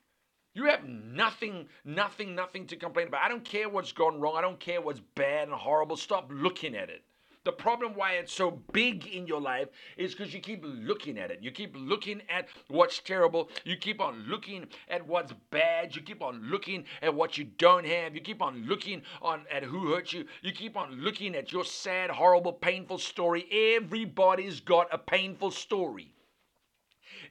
You 0.54 0.66
have 0.66 0.88
nothing, 0.88 1.68
nothing, 1.84 2.36
nothing 2.36 2.68
to 2.68 2.76
complain 2.76 3.08
about. 3.08 3.24
I 3.24 3.30
don't 3.30 3.44
care 3.44 3.68
what's 3.68 3.92
gone 3.92 4.22
wrong. 4.22 4.36
I 4.38 4.42
don't 4.42 4.60
care 4.60 4.80
what's 4.80 5.02
bad 5.16 5.48
and 5.48 5.58
horrible. 5.58 5.98
Stop 5.98 6.30
looking 6.32 6.76
at 6.76 6.92
it. 6.92 7.02
The 7.48 7.54
problem 7.54 7.94
why 7.96 8.16
it's 8.16 8.34
so 8.34 8.52
big 8.74 9.08
in 9.08 9.26
your 9.26 9.40
life 9.40 9.70
is 9.96 10.14
because 10.14 10.34
you 10.34 10.42
keep 10.42 10.66
looking 10.66 11.18
at 11.18 11.32
it. 11.32 11.42
You 11.42 11.50
keep 11.50 11.74
looking 11.78 12.22
at 12.28 12.50
what's 12.68 13.00
terrible. 13.00 13.50
You 13.64 13.78
keep 13.78 14.02
on 14.02 14.26
looking 14.28 14.68
at 14.90 15.08
what's 15.08 15.32
bad. 15.50 15.96
You 15.96 16.02
keep 16.02 16.22
on 16.22 16.42
looking 16.52 16.84
at 17.02 17.16
what 17.16 17.38
you 17.38 17.46
don't 17.46 17.86
have. 17.86 18.14
You 18.14 18.20
keep 18.20 18.42
on 18.42 18.66
looking 18.66 19.02
on 19.22 19.46
at 19.50 19.64
who 19.64 19.94
hurt 19.94 20.12
you. 20.12 20.26
You 20.42 20.52
keep 20.52 20.76
on 20.76 21.00
looking 21.00 21.36
at 21.36 21.54
your 21.54 21.64
sad, 21.64 22.10
horrible, 22.10 22.52
painful 22.52 22.98
story. 22.98 23.48
Everybody's 23.78 24.60
got 24.60 24.94
a 24.94 24.98
painful 24.98 25.52
story. 25.52 26.17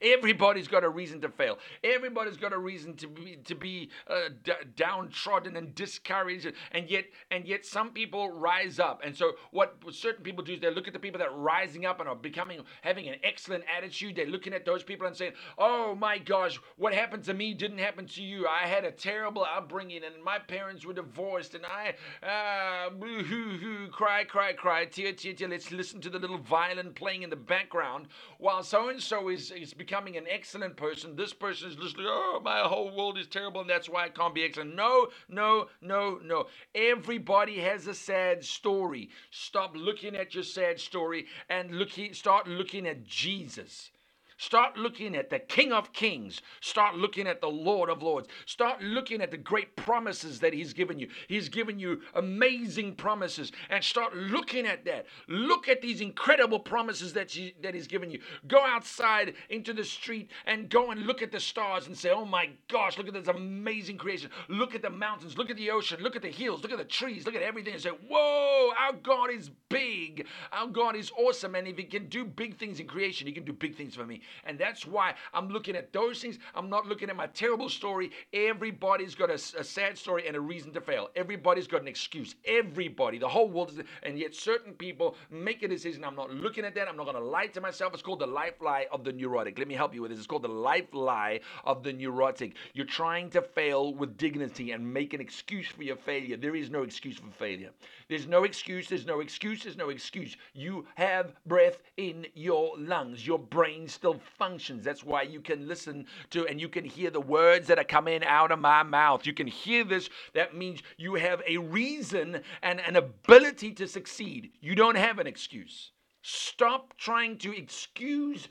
Everybody's 0.03 0.69
got 0.69 0.85
a 0.85 0.89
reason 0.89 1.21
to 1.23 1.29
fail. 1.29 1.59
Everybody's 1.83 2.37
got 2.37 2.53
a 2.53 2.59
reason 2.59 2.95
to 2.97 3.07
be 3.07 3.37
to 3.45 3.55
be 3.55 3.91
uh, 4.09 4.29
d- 4.45 4.53
downtrodden 4.77 5.57
and 5.57 5.75
discouraged. 5.75 6.53
And 6.73 6.89
yet, 6.91 7.07
and 7.31 7.47
yet, 7.47 7.65
some 7.65 7.91
people 7.91 8.31
rise 8.31 8.79
up. 8.79 9.01
And 9.05 9.17
so, 9.17 9.33
what 9.51 9.77
certain 9.91 10.23
people 10.23 10.45
do 10.45 10.55
is 10.55 10.61
they 10.61 10.71
look 10.71 10.87
at 10.87 10.93
the 10.93 10.99
people 10.99 11.19
that 11.19 11.29
are 11.29 11.37
rising 11.37 11.87
up 11.87 12.01
and 12.01 12.09
are 12.09 12.15
becoming 12.15 12.61
having 12.83 13.09
an 13.09 13.17
excellent 13.23 13.65
attitude. 13.75 14.17
They're 14.17 14.27
looking 14.27 14.53
at 14.53 14.65
those 14.65 14.83
people 14.83 15.07
and 15.07 15.17
saying, 15.17 15.33
"Oh 15.59 15.95
my 15.95 16.19
gosh, 16.19 16.59
what 16.77 16.93
happened 16.93 17.25
to 17.25 17.35
me 17.35 17.55
didn't 17.55 17.79
happen 17.79 18.07
to 18.07 18.23
you. 18.23 18.47
I 18.47 18.67
had 18.67 18.85
a 18.85 18.93
terrible 18.93 19.45
upbringing, 19.45 20.03
and 20.05 20.23
my 20.23 20.39
parents 20.39 20.85
were 20.85 20.93
divorced, 20.93 21.55
and 21.55 21.65
I 21.65 21.95
uh, 22.23 22.91
hoo 22.91 23.23
hoo, 23.23 23.89
cry, 23.89 24.25
cry, 24.25 24.53
cry, 24.53 24.85
tear, 24.85 25.13
tear, 25.13 25.33
tear. 25.33 25.49
Let's 25.49 25.73
listen 25.73 26.01
to 26.03 26.11
the 26.11 26.19
little 26.19 26.39
violin 26.39 26.93
playing 26.93 27.23
in 27.23 27.31
the 27.31 27.37
background 27.37 28.09
while 28.39 28.63
so 28.63 28.89
and 28.89 29.03
so 29.03 29.29
is 29.29 29.51
is 29.51 29.73
becoming 29.73 29.86
an 29.93 30.27
excellent 30.29 30.77
person. 30.77 31.17
This 31.17 31.33
person 31.33 31.71
is 31.71 31.79
literally, 31.79 32.07
oh, 32.09 32.41
my 32.45 32.61
whole 32.61 32.95
world 32.97 33.19
is 33.19 33.27
terrible 33.27 33.61
and 33.61 33.71
that's 33.71 33.89
why 33.89 34.05
I 34.05 34.09
can't 34.09 34.35
be 34.35 34.45
excellent. 34.45 34.75
No, 34.75 35.09
no, 35.29 35.69
no, 35.81 36.21
no. 36.23 36.47
Everybody 36.75 37.59
has 37.61 37.87
a 37.87 37.95
sad 37.95 38.45
story. 38.45 39.11
Stop 39.31 39.77
looking 39.77 40.17
at 40.17 40.35
your 40.35 40.45
sad 40.45 40.81
story 40.81 41.27
and 41.49 41.73
looking, 41.73 42.15
start 42.15 42.47
looking 42.49 42.87
at 42.87 43.05
Jesus. 43.05 43.91
Start 44.39 44.77
looking 44.77 45.17
at 45.17 45.31
the 45.31 45.39
King 45.39 45.73
of 45.73 45.95
Kings. 45.95 46.43
Start 46.61 46.95
looking 46.95 47.27
at 47.27 47.41
the 47.41 47.49
Lord 47.49 47.89
of 47.89 48.03
Lords. 48.03 48.29
Start 48.45 48.83
looking 48.83 49.23
at 49.23 49.31
the 49.31 49.39
great 49.39 49.75
promises 49.77 50.41
that 50.41 50.53
He's 50.53 50.75
given 50.75 50.99
you. 50.99 51.09
He's 51.27 51.49
given 51.49 51.79
you 51.79 52.03
amazing 52.15 52.97
promises. 52.97 53.51
And 53.71 53.83
start 53.83 54.15
looking 54.15 54.67
at 54.67 54.85
that. 54.85 55.07
Look 55.27 55.69
at 55.69 55.81
these 55.81 56.03
incredible 56.03 56.61
promises 56.61 57.15
that, 57.15 57.31
he, 57.31 57.55
that 57.63 57.75
He's 57.75 57.87
given 57.87 58.11
you. 58.11 58.21
Go 58.47 58.63
outside 58.63 59.35
into 59.49 59.73
the 59.73 59.85
street 59.85 60.31
and 60.45 60.69
go 60.69 60.91
and 60.91 61.07
look 61.07 61.23
at 61.23 61.33
the 61.33 61.41
stars 61.41 61.87
and 61.87 61.97
say, 61.97 62.11
oh 62.11 62.27
my 62.27 62.51
gosh, 62.69 62.99
look 62.99 63.09
at 63.09 63.15
this 63.15 63.29
amazing 63.29 63.97
creation. 63.97 64.31
Look 64.49 64.75
at 64.75 64.83
the 64.83 64.91
mountains. 64.91 65.39
Look 65.39 65.49
at 65.49 65.57
the 65.57 65.71
ocean. 65.71 66.03
Look 66.03 66.15
at 66.15 66.23
the 66.23 66.31
hills. 66.31 66.63
Look 66.63 66.73
at 66.73 66.79
the 66.79 66.85
trees. 66.85 67.25
Look 67.25 67.35
at 67.35 67.43
everything. 67.43 67.73
And 67.73 67.83
say, 67.83 67.89
whoa, 67.89 68.71
our 68.79 68.93
God 68.93 69.31
is 69.31 69.51
big. 69.71 70.27
Our 70.53 70.67
God 70.67 70.95
is 70.95 71.11
awesome. 71.17 71.55
And 71.55 71.67
if 71.67 71.79
He 71.79 71.85
can 71.85 72.09
do 72.09 72.27
big 72.27 72.59
things 72.59 72.81
in 72.81 72.87
creation, 72.87 73.27
He 73.27 73.33
can 73.33 73.45
do 73.45 73.55
big 73.55 73.75
things 73.75 73.95
for 73.95 74.05
me. 74.05 74.21
And 74.45 74.59
that's 74.59 74.87
why 74.87 75.15
I'm 75.33 75.49
looking 75.49 75.77
at 75.77 75.93
those 75.93 76.21
things. 76.21 76.39
I'm 76.55 76.71
not 76.71 76.87
looking 76.87 77.11
at 77.11 77.17
my 77.17 77.27
terrible 77.29 77.69
story. 77.69 78.11
Everybody's 78.33 79.15
got 79.15 79.31
a, 79.31 79.35
a 79.35 79.65
sad 79.65 79.99
story 79.99 80.27
and 80.27 80.37
a 80.37 80.41
reason 80.41 80.73
to 80.73 80.81
fail. 80.81 81.11
Everybody's 81.17 81.67
got 81.67 81.83
an 81.83 81.89
excuse. 81.89 82.35
Everybody, 82.45 83.19
the 83.19 83.29
whole 83.29 83.49
world 83.49 83.71
is, 83.71 83.81
and 84.03 84.19
yet 84.19 84.35
certain 84.35 84.73
people 84.73 85.17
make 85.31 85.63
a 85.63 85.69
decision. 85.69 86.05
I'm 86.05 86.17
not 86.17 86.31
looking 86.31 86.65
at 86.65 86.75
that. 86.75 86.89
I'm 86.89 86.97
not 86.97 87.05
going 87.05 87.17
to 87.17 87.23
lie 87.23 87.47
to 87.49 87.61
myself. 87.61 87.95
It's 87.95 88.03
called 88.03 88.21
the 88.21 88.27
life 88.27 88.61
lie 88.61 88.87
of 88.93 89.05
the 89.05 89.13
neurotic. 89.13 89.59
Let 89.59 89.69
me 89.69 89.75
help 89.75 89.95
you 89.95 90.03
with 90.03 90.11
this. 90.11 90.19
It's 90.19 90.27
called 90.27 90.43
the 90.43 90.49
life 90.49 90.93
lie 90.93 91.41
of 91.65 91.83
the 91.83 91.93
neurotic. 91.93 92.57
You're 92.75 92.87
trying 92.87 93.31
to 93.31 93.43
fail 93.43 93.95
with 93.95 94.17
dignity 94.17 94.73
and 94.73 94.93
make 94.93 95.15
an 95.15 95.21
excuse 95.21 95.69
for 95.69 95.83
your 95.83 95.97
failure. 95.97 96.37
There 96.37 96.57
is 96.57 96.71
no 96.71 96.83
excuse 96.83 97.19
for 97.19 97.31
failure. 97.31 97.71
There's 98.09 98.27
no 98.27 98.45
excuse. 98.45 98.89
There's 98.89 99.07
no 99.07 99.21
excuse. 99.21 99.65
There's 99.65 99.77
no 99.77 99.91
excuse. 99.91 100.37
You 100.55 100.87
have 100.97 101.35
breath 101.47 101.83
in 101.97 102.27
your 102.35 102.73
lungs. 102.79 103.27
Your 103.27 103.39
brain 103.39 103.89
still 103.89 104.15
functions. 104.19 104.85
That's 104.85 105.05
why 105.05 105.23
you 105.23 105.41
can 105.41 105.69
listen 105.69 106.07
to 106.31 106.47
and 106.47 106.61
you 106.61 106.69
can 106.69 106.85
hear 106.85 107.11
the 107.11 107.21
words 107.21 107.67
that 107.69 107.79
are 107.79 107.85
coming 107.85 108.25
out 108.25 108.51
of 108.53 108.59
my 108.59 108.83
mouth. 108.83 109.27
You 109.27 109.33
can 109.33 109.47
hear 109.47 109.85
this. 109.85 110.09
That 110.35 110.57
means 110.57 110.83
you 110.97 111.15
have 111.15 111.43
a 111.47 111.59
reason 111.59 112.41
and 112.63 112.81
an 112.81 112.97
ability 112.97 113.73
to 113.73 113.89
succeed. 113.89 114.51
You 114.61 114.75
don't 114.75 114.97
have 114.97 115.19
an 115.19 115.27
excuse. 115.27 115.93
Stop 116.23 116.97
trying 116.97 117.39
to 117.39 117.57
excuse 117.57 118.49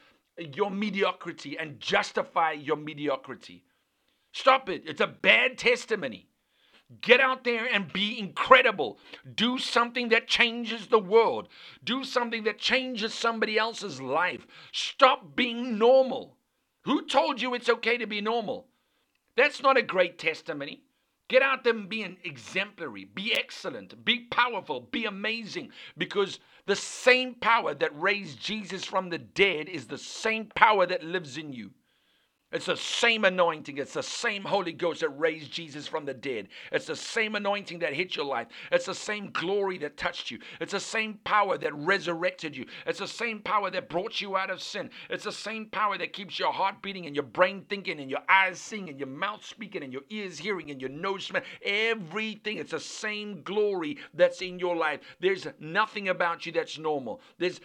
your 0.54 0.72
mediocrity 0.72 1.58
and 1.58 1.80
justify 1.80 2.52
your 2.52 2.78
mediocrity. 2.78 3.64
Stop 4.34 4.70
it. 4.70 4.84
It's 4.86 5.02
a 5.02 5.08
bad 5.08 5.58
testimony. 5.58 6.28
Get 7.02 7.20
out 7.20 7.44
there 7.44 7.66
and 7.66 7.92
be 7.92 8.20
incredible. 8.20 9.00
Do 9.34 9.58
something 9.58 10.10
that 10.10 10.28
changes 10.28 10.88
the 10.88 11.00
world. 11.00 11.48
Do 11.84 12.04
something 12.04 12.44
that 12.44 12.60
changes 12.60 13.14
somebody 13.14 13.58
else's 13.58 14.00
life. 14.00 14.46
Stop 14.72 15.36
being 15.36 15.80
normal. 15.80 16.38
Who 16.84 17.08
told 17.08 17.42
you 17.42 17.56
it's 17.56 17.70
okay 17.70 17.98
to 17.98 18.06
be 18.06 18.22
normal? 18.22 18.68
That's 19.36 19.64
not 19.64 19.78
a 19.78 19.82
great 19.82 20.20
testimony. 20.20 20.84
Get 21.28 21.42
out 21.42 21.64
there 21.64 21.74
and 21.74 21.90
be 21.90 22.04
an 22.04 22.18
exemplary, 22.24 23.06
be 23.06 23.34
excellent, 23.34 24.06
be 24.06 24.28
powerful, 24.30 24.82
be 24.92 25.06
amazing, 25.06 25.72
because 25.98 26.40
the 26.68 26.76
same 26.76 27.34
power 27.34 27.74
that 27.74 28.00
raised 28.00 28.40
Jesus 28.40 28.86
from 28.86 29.10
the 29.10 29.18
dead 29.18 29.68
is 29.68 29.88
the 29.88 29.98
same 29.98 30.52
power 30.56 30.86
that 30.86 31.04
lives 31.04 31.38
in 31.38 31.52
you. 31.52 31.72
It's 32.56 32.68
the 32.68 32.78
same 32.78 33.26
anointing. 33.26 33.80
It's 33.80 33.96
the 33.96 34.02
same 34.02 34.42
Holy 34.42 34.72
Ghost 34.72 35.02
that 35.02 35.10
raised 35.10 35.52
Jesus 35.52 35.88
from 35.88 36.06
the 36.06 36.14
dead. 36.14 36.48
It's 36.72 36.86
the 36.86 36.96
same 36.96 37.36
anointing 37.36 37.80
that 37.80 37.92
hit 37.92 38.16
your 38.16 38.24
life. 38.24 38.48
It's 38.72 38.86
the 38.86 38.96
same 38.96 39.30
glory 39.32 39.78
that 39.80 39.98
touched 39.98 40.32
you. 40.32 40.40
It's 40.62 40.72
the 40.72 40.80
same 40.80 41.20
power 41.26 41.58
that 41.58 41.76
resurrected 41.76 42.56
you. 42.56 42.66
It's 42.88 43.00
the 43.00 43.10
same 43.10 43.42
power 43.42 43.70
that 43.72 43.90
brought 43.90 44.22
you 44.22 44.38
out 44.38 44.50
of 44.50 44.62
sin. 44.62 44.90
It's 45.10 45.26
the 45.26 45.34
same 45.34 45.66
power 45.66 45.98
that 45.98 46.14
keeps 46.14 46.40
your 46.40 46.54
heart 46.54 46.82
beating 46.82 47.06
and 47.08 47.14
your 47.14 47.26
brain 47.26 47.66
thinking 47.68 48.00
and 48.00 48.10
your 48.10 48.22
eyes 48.30 48.58
seeing 48.58 48.88
and 48.88 48.98
your 48.98 49.10
mouth 49.10 49.46
speaking 49.46 49.84
and 49.84 49.92
your 49.92 50.04
ears 50.10 50.38
hearing 50.38 50.72
and 50.72 50.80
your 50.80 50.92
nose 50.92 51.26
smelling. 51.26 51.46
Everything. 51.62 52.58
It's 52.58 52.72
the 52.72 52.80
same 52.80 53.42
glory 53.42 53.98
that's 54.14 54.42
in 54.42 54.60
your 54.60 54.78
life. 54.78 55.02
There's 55.20 55.46
nothing 55.60 56.08
about 56.08 56.46
you 56.46 56.54
that's 56.54 56.78
normal. 56.78 57.20
There's 57.38 57.60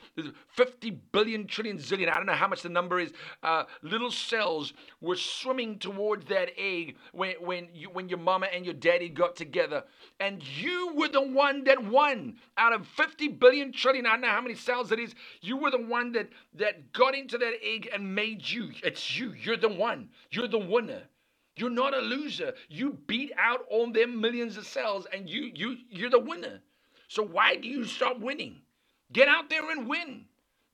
50 0.49 0.90
billion 1.12 1.47
trillion 1.47 1.78
zillion. 1.78 2.11
I 2.11 2.14
don't 2.14 2.26
know 2.26 2.32
how 2.32 2.49
much 2.49 2.62
the 2.62 2.68
number 2.68 2.99
is. 2.99 3.12
Uh, 3.44 3.66
little 3.82 4.11
cells 4.11 4.73
were 5.01 5.17
swimming 5.17 5.79
towards 5.79 6.27
that 6.27 6.51
egg 6.59 6.97
when, 7.13 7.35
when, 7.41 7.69
you, 7.73 7.91
when 7.91 8.09
your 8.09 8.19
mama 8.19 8.47
and 8.53 8.65
your 8.65 8.75
daddy 8.75 9.09
got 9.09 9.37
together. 9.37 9.85
And 10.19 10.43
you 10.43 10.93
were 10.95 11.09
the 11.09 11.23
one 11.23 11.65
that 11.65 11.83
won. 11.83 12.37
Out 12.57 12.73
of 12.73 12.87
50 12.87 13.29
billion 13.29 13.73
trillion, 13.73 14.07
I 14.07 14.13
don't 14.13 14.23
know 14.23 14.29
how 14.29 14.41
many 14.41 14.55
cells 14.55 14.93
it 14.93 14.99
is, 14.99 15.15
you 15.41 15.57
were 15.57 15.71
the 15.71 15.83
one 15.83 16.13
that, 16.13 16.29
that 16.55 16.93
got 16.93 17.15
into 17.15 17.39
that 17.39 17.55
egg 17.63 17.89
and 17.93 18.15
made 18.15 18.49
you. 18.49 18.71
It's 18.83 19.19
you. 19.19 19.33
You're 19.33 19.57
the 19.57 19.69
one. 19.69 20.09
You're 20.31 20.49
the 20.49 20.59
winner. 20.59 21.03
You're 21.57 21.71
not 21.71 21.95
a 21.95 22.01
loser. 22.01 22.55
You 22.69 22.99
beat 23.07 23.33
out 23.37 23.65
all 23.69 23.93
them 23.93 24.21
millions 24.21 24.57
of 24.57 24.67
cells 24.67 25.07
and 25.13 25.29
you, 25.29 25.51
you, 25.55 25.77
you're 25.91 26.11
the 26.11 26.19
winner. 26.19 26.61
So 27.09 27.23
why 27.23 27.57
do 27.57 27.69
you 27.69 27.85
stop 27.85 28.21
winning? 28.21 28.61
Get 29.13 29.29
out 29.29 29.51
there 29.51 29.71
and 29.71 29.89
win. 29.89 30.27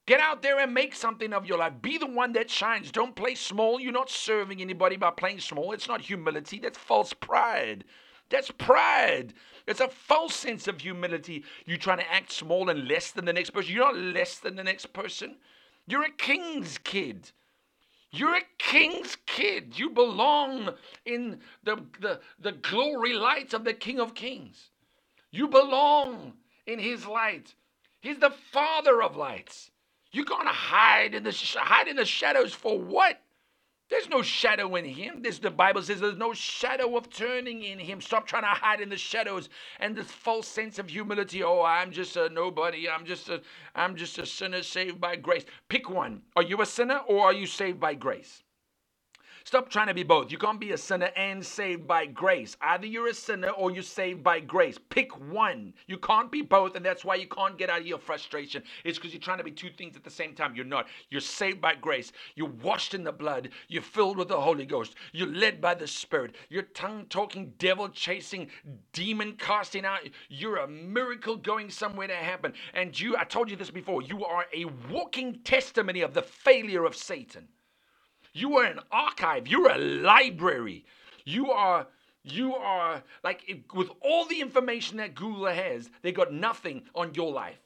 Get 0.06 0.20
out 0.20 0.42
there 0.42 0.60
and 0.60 0.72
make 0.72 0.94
something 0.94 1.32
of 1.32 1.46
your 1.46 1.58
life. 1.58 1.74
Be 1.82 1.98
the 1.98 2.06
one 2.06 2.32
that 2.34 2.48
shines. 2.50 2.92
Don't 2.92 3.16
play 3.16 3.34
small. 3.34 3.80
You're 3.80 3.92
not 3.92 4.10
serving 4.10 4.60
anybody 4.60 4.96
by 4.96 5.10
playing 5.10 5.40
small. 5.40 5.72
It's 5.72 5.88
not 5.88 6.00
humility, 6.00 6.60
that's 6.60 6.78
false 6.78 7.12
pride. 7.12 7.84
That's 8.30 8.50
pride. 8.52 9.34
It's 9.66 9.80
a 9.80 9.88
false 9.88 10.34
sense 10.34 10.68
of 10.68 10.80
humility. 10.80 11.44
You're 11.64 11.76
trying 11.76 11.98
to 11.98 12.12
act 12.12 12.32
small 12.32 12.70
and 12.70 12.88
less 12.88 13.12
than 13.12 13.24
the 13.24 13.32
next 13.32 13.50
person. 13.50 13.72
You're 13.74 13.92
not 13.92 13.96
less 13.96 14.38
than 14.38 14.56
the 14.56 14.64
next 14.64 14.92
person. 14.92 15.36
You're 15.86 16.04
a 16.04 16.10
king's 16.10 16.78
kid. 16.78 17.30
You're 18.10 18.36
a 18.36 18.42
king's 18.58 19.16
kid. 19.26 19.78
You 19.78 19.90
belong 19.90 20.70
in 21.04 21.40
the, 21.64 21.84
the, 22.00 22.20
the 22.40 22.52
glory 22.52 23.12
light 23.14 23.54
of 23.54 23.64
the 23.64 23.74
King 23.74 24.00
of 24.00 24.14
Kings. 24.14 24.70
You 25.30 25.48
belong 25.48 26.34
in 26.66 26.78
his 26.78 27.06
light. 27.06 27.54
He's 28.00 28.18
the 28.18 28.30
Father 28.30 29.02
of 29.02 29.16
lights. 29.16 29.70
You're 30.12 30.24
to 30.24 30.52
hide 30.52 31.14
in 31.14 31.24
the 31.24 31.32
hide 31.58 31.88
in 31.88 31.96
the 31.96 32.04
shadows 32.04 32.52
for 32.52 32.78
what? 32.78 33.20
There's 33.88 34.08
no 34.08 34.20
shadow 34.22 34.74
in 34.74 34.84
him. 34.84 35.22
This 35.22 35.38
the 35.38 35.50
Bible 35.50 35.80
says 35.82 36.00
there's 36.00 36.16
no 36.16 36.32
shadow 36.32 36.96
of 36.96 37.08
turning 37.08 37.62
in 37.62 37.78
him. 37.78 38.00
Stop 38.00 38.26
trying 38.26 38.42
to 38.42 38.48
hide 38.48 38.80
in 38.80 38.88
the 38.88 38.96
shadows 38.96 39.48
and 39.78 39.94
this 39.94 40.10
false 40.10 40.48
sense 40.48 40.80
of 40.80 40.88
humility. 40.90 41.44
Oh, 41.44 41.62
I'm 41.62 41.92
just 41.92 42.16
a 42.16 42.28
nobody. 42.28 42.88
I'm 42.88 43.04
just 43.04 43.28
a 43.28 43.42
I'm 43.76 43.94
just 43.94 44.18
a 44.18 44.26
sinner 44.26 44.62
saved 44.62 45.00
by 45.00 45.14
grace. 45.16 45.44
Pick 45.68 45.88
one. 45.88 46.22
Are 46.34 46.42
you 46.42 46.60
a 46.62 46.66
sinner 46.66 46.98
or 47.06 47.26
are 47.26 47.32
you 47.32 47.46
saved 47.46 47.78
by 47.78 47.94
grace? 47.94 48.42
Stop 49.46 49.70
trying 49.70 49.86
to 49.86 49.94
be 49.94 50.02
both. 50.02 50.32
You 50.32 50.38
can't 50.38 50.58
be 50.58 50.72
a 50.72 50.76
sinner 50.76 51.08
and 51.14 51.46
saved 51.46 51.86
by 51.86 52.06
grace. 52.06 52.56
Either 52.60 52.84
you're 52.84 53.06
a 53.06 53.14
sinner 53.14 53.50
or 53.50 53.70
you're 53.70 53.80
saved 53.84 54.24
by 54.24 54.40
grace. 54.40 54.76
Pick 54.90 55.16
one. 55.30 55.72
You 55.86 55.98
can't 55.98 56.32
be 56.32 56.42
both, 56.42 56.74
and 56.74 56.84
that's 56.84 57.04
why 57.04 57.14
you 57.14 57.28
can't 57.28 57.56
get 57.56 57.70
out 57.70 57.82
of 57.82 57.86
your 57.86 58.00
frustration. 58.00 58.64
It's 58.82 58.98
because 58.98 59.12
you're 59.12 59.20
trying 59.20 59.38
to 59.38 59.44
be 59.44 59.52
two 59.52 59.70
things 59.70 59.94
at 59.94 60.02
the 60.02 60.10
same 60.10 60.34
time. 60.34 60.56
You're 60.56 60.64
not. 60.64 60.88
You're 61.10 61.20
saved 61.20 61.60
by 61.60 61.76
grace. 61.76 62.10
You're 62.34 62.48
washed 62.60 62.92
in 62.92 63.04
the 63.04 63.12
blood. 63.12 63.50
You're 63.68 63.82
filled 63.82 64.16
with 64.16 64.26
the 64.26 64.40
Holy 64.40 64.66
Ghost. 64.66 64.96
You're 65.12 65.32
led 65.32 65.60
by 65.60 65.74
the 65.74 65.86
Spirit. 65.86 66.34
You're 66.48 66.62
tongue 66.62 67.06
talking, 67.08 67.52
devil 67.58 67.88
chasing, 67.88 68.48
demon 68.92 69.34
casting 69.34 69.84
out. 69.84 70.00
You're 70.28 70.56
a 70.56 70.68
miracle 70.68 71.36
going 71.36 71.70
somewhere 71.70 72.08
to 72.08 72.16
happen. 72.16 72.52
And 72.74 72.98
you, 72.98 73.16
I 73.16 73.22
told 73.22 73.48
you 73.48 73.54
this 73.54 73.70
before, 73.70 74.02
you 74.02 74.24
are 74.24 74.46
a 74.52 74.64
walking 74.90 75.38
testimony 75.44 76.00
of 76.00 76.14
the 76.14 76.22
failure 76.22 76.84
of 76.84 76.96
Satan. 76.96 77.46
You 78.36 78.58
are 78.58 78.64
an 78.64 78.80
archive. 78.92 79.48
You're 79.48 79.72
a 79.72 79.78
library. 79.78 80.84
You 81.24 81.52
are 81.52 81.86
you 82.22 82.54
are 82.54 83.02
like 83.24 83.64
with 83.72 83.88
all 84.02 84.26
the 84.26 84.42
information 84.42 84.98
that 84.98 85.14
Google 85.14 85.46
has, 85.46 85.88
they 86.02 86.12
got 86.12 86.34
nothing 86.34 86.82
on 86.94 87.14
your 87.14 87.32
life 87.32 87.58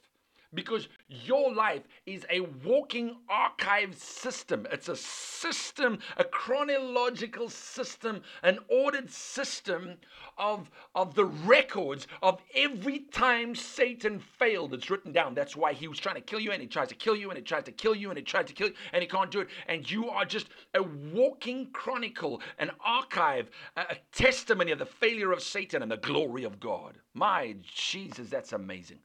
because 0.53 0.89
your 1.09 1.55
life 1.55 1.83
is 2.07 2.27
a 2.31 2.41
walking 2.65 3.17
archive 3.29 3.95
system. 3.97 4.67
It's 4.73 4.89
a 4.89 4.97
system, 4.97 5.99
a 6.17 6.25
chronological 6.25 7.49
system, 7.49 8.23
an 8.43 8.59
ordered 8.69 9.11
system 9.11 9.97
of, 10.39 10.71
of 10.95 11.15
the 11.15 11.25
records 11.25 12.07
of 12.23 12.41
every 12.55 13.01
time 13.01 13.55
Satan 13.55 14.19
failed. 14.19 14.75
It's 14.75 14.91
written 14.91 15.13
down. 15.13 15.35
That's 15.35 15.57
why 15.57 15.73
he 15.73 15.89
was 15.89 15.99
trying 15.99 16.17
to 16.17 16.21
kill 16.21 16.41
you, 16.41 16.53
and 16.53 16.61
he 16.61 16.67
tries 16.69 16.89
to 16.89 16.95
kill 16.95 17.17
you, 17.17 17.31
and 17.31 17.37
he 17.37 17.45
tries 17.45 17.65
to 17.65 17.73
kill 17.73 17.95
you, 17.95 18.11
and 18.11 18.19
he 18.19 18.25
tries 18.25 18.47
to 18.47 18.53
kill 18.53 18.69
you, 18.69 18.75
and 18.93 19.03
he 19.03 19.09
can't 19.09 19.31
do 19.31 19.41
it. 19.41 19.49
And 19.69 19.89
you 19.89 20.09
are 20.09 20.25
just 20.25 20.49
a 20.75 20.83
walking 20.83 21.71
chronicle, 21.73 22.41
an 22.59 22.71
archive, 22.85 23.51
a, 23.77 23.83
a 23.83 23.97
testimony 24.13 24.73
of 24.73 24.79
the 24.79 24.87
failure 24.87 25.33
of 25.33 25.43
Satan 25.43 25.83
and 25.83 25.91
the 25.91 25.97
glory 25.97 26.45
of 26.45 26.59
God. 26.59 26.99
My 27.15 27.57
Jesus, 27.63 28.29
that's 28.29 28.53
amazing. 28.53 28.99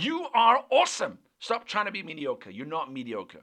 You 0.00 0.28
are 0.32 0.64
awesome. 0.70 1.18
Stop 1.40 1.66
trying 1.66 1.84
to 1.84 1.92
be 1.92 2.02
mediocre. 2.02 2.50
You're 2.50 2.64
not 2.64 2.90
mediocre. 2.90 3.42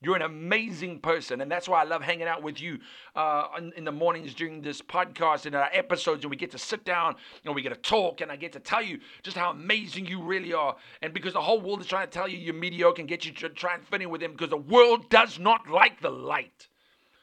You're 0.00 0.14
an 0.14 0.22
amazing 0.22 1.00
person, 1.00 1.40
and 1.40 1.50
that's 1.50 1.68
why 1.68 1.80
I 1.80 1.84
love 1.84 2.02
hanging 2.02 2.28
out 2.28 2.42
with 2.42 2.60
you 2.60 2.78
uh, 3.16 3.48
in, 3.58 3.72
in, 3.76 3.84
the 3.84 3.90
mornings 3.90 4.34
during 4.34 4.60
this 4.60 4.80
podcast 4.80 5.46
and 5.46 5.56
our 5.56 5.68
episodes. 5.72 6.22
And 6.22 6.30
we 6.30 6.36
get 6.36 6.52
to 6.52 6.58
sit 6.58 6.84
down 6.84 7.16
and 7.44 7.54
we 7.54 7.62
get 7.62 7.70
to 7.70 7.80
talk, 7.80 8.20
and 8.20 8.30
I 8.30 8.36
get 8.36 8.52
to 8.52 8.60
tell 8.60 8.82
you 8.82 9.00
just 9.24 9.36
how 9.36 9.50
amazing 9.50 10.06
you 10.06 10.22
really 10.22 10.52
are. 10.52 10.76
And 11.02 11.12
because 11.12 11.32
the 11.32 11.40
whole 11.40 11.60
world 11.60 11.80
is 11.80 11.86
trying 11.86 12.06
to 12.06 12.12
tell 12.12 12.28
you 12.28 12.38
you're 12.38 12.54
mediocre 12.54 13.00
and 13.00 13.08
get 13.08 13.24
you 13.24 13.32
to 13.32 13.48
try 13.48 13.74
and 13.74 13.84
fit 13.84 14.02
in 14.02 14.10
with 14.10 14.20
them, 14.20 14.32
because 14.32 14.50
the 14.50 14.56
world 14.58 15.08
does 15.08 15.40
not 15.40 15.68
like 15.68 16.00
the 16.00 16.10
light. 16.10 16.68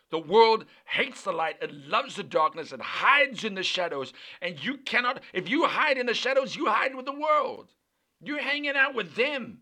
The 0.10 0.20
world 0.20 0.66
hates 0.86 1.22
the 1.22 1.32
light, 1.32 1.56
it 1.62 1.74
loves 1.74 2.16
the 2.16 2.24
darkness, 2.24 2.74
it 2.74 2.82
hides 2.82 3.46
in 3.46 3.56
the 3.56 3.64
shadows. 3.64 4.14
And 4.42 4.62
you 4.62 4.78
cannot, 4.78 5.22
if 5.32 5.48
you 5.48 5.66
hide 5.68 5.98
in 5.98 6.08
the 6.08 6.14
shadows, 6.14 6.56
you 6.56 6.66
hide 6.66 6.96
with 6.96 7.06
the 7.06 7.18
world. 7.18 7.70
You're 8.24 8.42
hanging 8.42 8.76
out 8.76 8.96
with 8.96 9.16
them. 9.16 9.60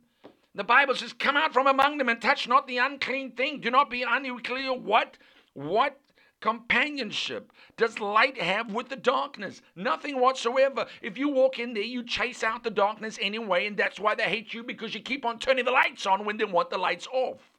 The 0.53 0.63
Bible 0.63 0.95
says, 0.95 1.13
Come 1.13 1.37
out 1.37 1.53
from 1.53 1.67
among 1.67 1.97
them 1.97 2.09
and 2.09 2.21
touch 2.21 2.47
not 2.47 2.67
the 2.67 2.77
unclean 2.77 3.31
thing. 3.31 3.61
Do 3.61 3.71
not 3.71 3.89
be 3.89 4.03
unclear. 4.03 4.73
What? 4.73 5.17
What 5.53 5.99
companionship 6.41 7.51
does 7.77 7.99
light 7.99 8.39
have 8.41 8.73
with 8.73 8.89
the 8.89 8.95
darkness? 8.95 9.61
Nothing 9.75 10.19
whatsoever. 10.19 10.87
If 11.01 11.17
you 11.17 11.29
walk 11.29 11.59
in 11.59 11.73
there, 11.73 11.83
you 11.83 12.03
chase 12.03 12.43
out 12.43 12.63
the 12.63 12.69
darkness 12.69 13.17
anyway, 13.21 13.67
and 13.67 13.77
that's 13.77 13.99
why 13.99 14.15
they 14.15 14.23
hate 14.23 14.53
you 14.53 14.63
because 14.63 14.93
you 14.93 15.01
keep 15.01 15.25
on 15.25 15.39
turning 15.39 15.65
the 15.65 15.71
lights 15.71 16.05
on 16.05 16.25
when 16.25 16.37
they 16.37 16.45
want 16.45 16.69
the 16.69 16.77
lights 16.77 17.07
off. 17.13 17.51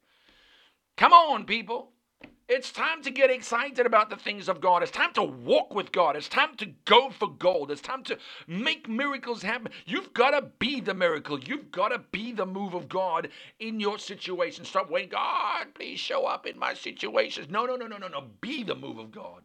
Come 0.96 1.12
on, 1.12 1.44
people. 1.44 1.92
It's 2.48 2.72
time 2.72 3.02
to 3.02 3.10
get 3.10 3.30
excited 3.30 3.86
about 3.86 4.10
the 4.10 4.16
things 4.16 4.48
of 4.48 4.60
God. 4.60 4.82
It's 4.82 4.92
time 4.92 5.12
to 5.14 5.22
walk 5.22 5.74
with 5.74 5.92
God. 5.92 6.16
It's 6.16 6.28
time 6.28 6.54
to 6.56 6.66
go 6.84 7.10
for 7.10 7.28
gold. 7.28 7.70
It's 7.70 7.80
time 7.80 8.04
to 8.04 8.18
make 8.46 8.88
miracles 8.88 9.42
happen. 9.42 9.72
You've 9.86 10.12
got 10.12 10.32
to 10.32 10.42
be 10.58 10.80
the 10.80 10.94
miracle. 10.94 11.40
You've 11.40 11.70
got 11.70 11.88
to 11.88 11.98
be 11.98 12.32
the 12.32 12.46
move 12.46 12.74
of 12.74 12.88
God 12.88 13.28
in 13.60 13.80
your 13.80 13.98
situation. 13.98 14.64
Stop 14.64 14.90
waiting, 14.90 15.10
God, 15.10 15.68
please 15.74 16.00
show 16.00 16.26
up 16.26 16.46
in 16.46 16.58
my 16.58 16.74
situations. 16.74 17.48
No, 17.48 17.64
no, 17.64 17.76
no, 17.76 17.86
no, 17.86 17.98
no, 17.98 18.08
no. 18.08 18.26
Be 18.40 18.62
the 18.64 18.74
move 18.74 18.98
of 18.98 19.12
God. 19.12 19.42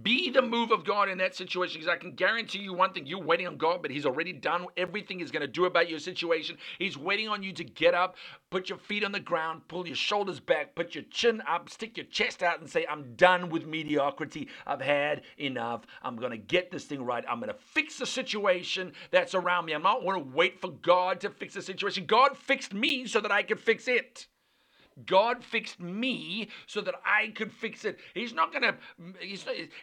Be 0.00 0.30
the 0.30 0.40
move 0.40 0.70
of 0.70 0.86
God 0.86 1.10
in 1.10 1.18
that 1.18 1.34
situation 1.36 1.78
because 1.78 1.92
I 1.92 1.98
can 1.98 2.12
guarantee 2.12 2.60
you 2.60 2.72
one 2.72 2.94
thing 2.94 3.04
you're 3.04 3.22
waiting 3.22 3.46
on 3.46 3.58
God, 3.58 3.82
but 3.82 3.90
He's 3.90 4.06
already 4.06 4.32
done 4.32 4.64
everything 4.78 5.18
He's 5.18 5.30
going 5.30 5.42
to 5.42 5.46
do 5.46 5.66
about 5.66 5.90
your 5.90 5.98
situation. 5.98 6.56
He's 6.78 6.96
waiting 6.96 7.28
on 7.28 7.42
you 7.42 7.52
to 7.52 7.62
get 7.62 7.92
up, 7.92 8.16
put 8.48 8.70
your 8.70 8.78
feet 8.78 9.04
on 9.04 9.12
the 9.12 9.20
ground, 9.20 9.68
pull 9.68 9.86
your 9.86 9.94
shoulders 9.94 10.40
back, 10.40 10.74
put 10.74 10.94
your 10.94 11.04
chin 11.10 11.42
up, 11.46 11.68
stick 11.68 11.98
your 11.98 12.06
chest 12.06 12.42
out, 12.42 12.60
and 12.60 12.70
say, 12.70 12.86
I'm 12.88 13.14
done 13.16 13.50
with 13.50 13.66
mediocrity. 13.66 14.48
I've 14.66 14.80
had 14.80 15.22
enough. 15.36 15.84
I'm 16.02 16.16
going 16.16 16.30
to 16.30 16.38
get 16.38 16.70
this 16.70 16.84
thing 16.84 17.04
right. 17.04 17.24
I'm 17.28 17.38
going 17.38 17.52
to 17.52 17.58
fix 17.74 17.98
the 17.98 18.06
situation 18.06 18.94
that's 19.10 19.34
around 19.34 19.66
me. 19.66 19.74
I'm 19.74 19.82
not 19.82 20.00
going 20.00 20.24
to 20.24 20.30
wait 20.34 20.58
for 20.58 20.70
God 20.70 21.20
to 21.20 21.28
fix 21.28 21.52
the 21.52 21.60
situation. 21.60 22.06
God 22.06 22.38
fixed 22.38 22.72
me 22.72 23.06
so 23.06 23.20
that 23.20 23.30
I 23.30 23.42
could 23.42 23.60
fix 23.60 23.86
it. 23.88 24.26
God 25.06 25.44
fixed 25.44 25.80
me 25.80 26.48
so 26.66 26.80
that 26.82 26.94
I 27.04 27.28
could 27.28 27.52
fix 27.52 27.84
it. 27.84 27.98
He's 28.14 28.34
not 28.34 28.52
going 28.52 28.62
to, 28.62 28.74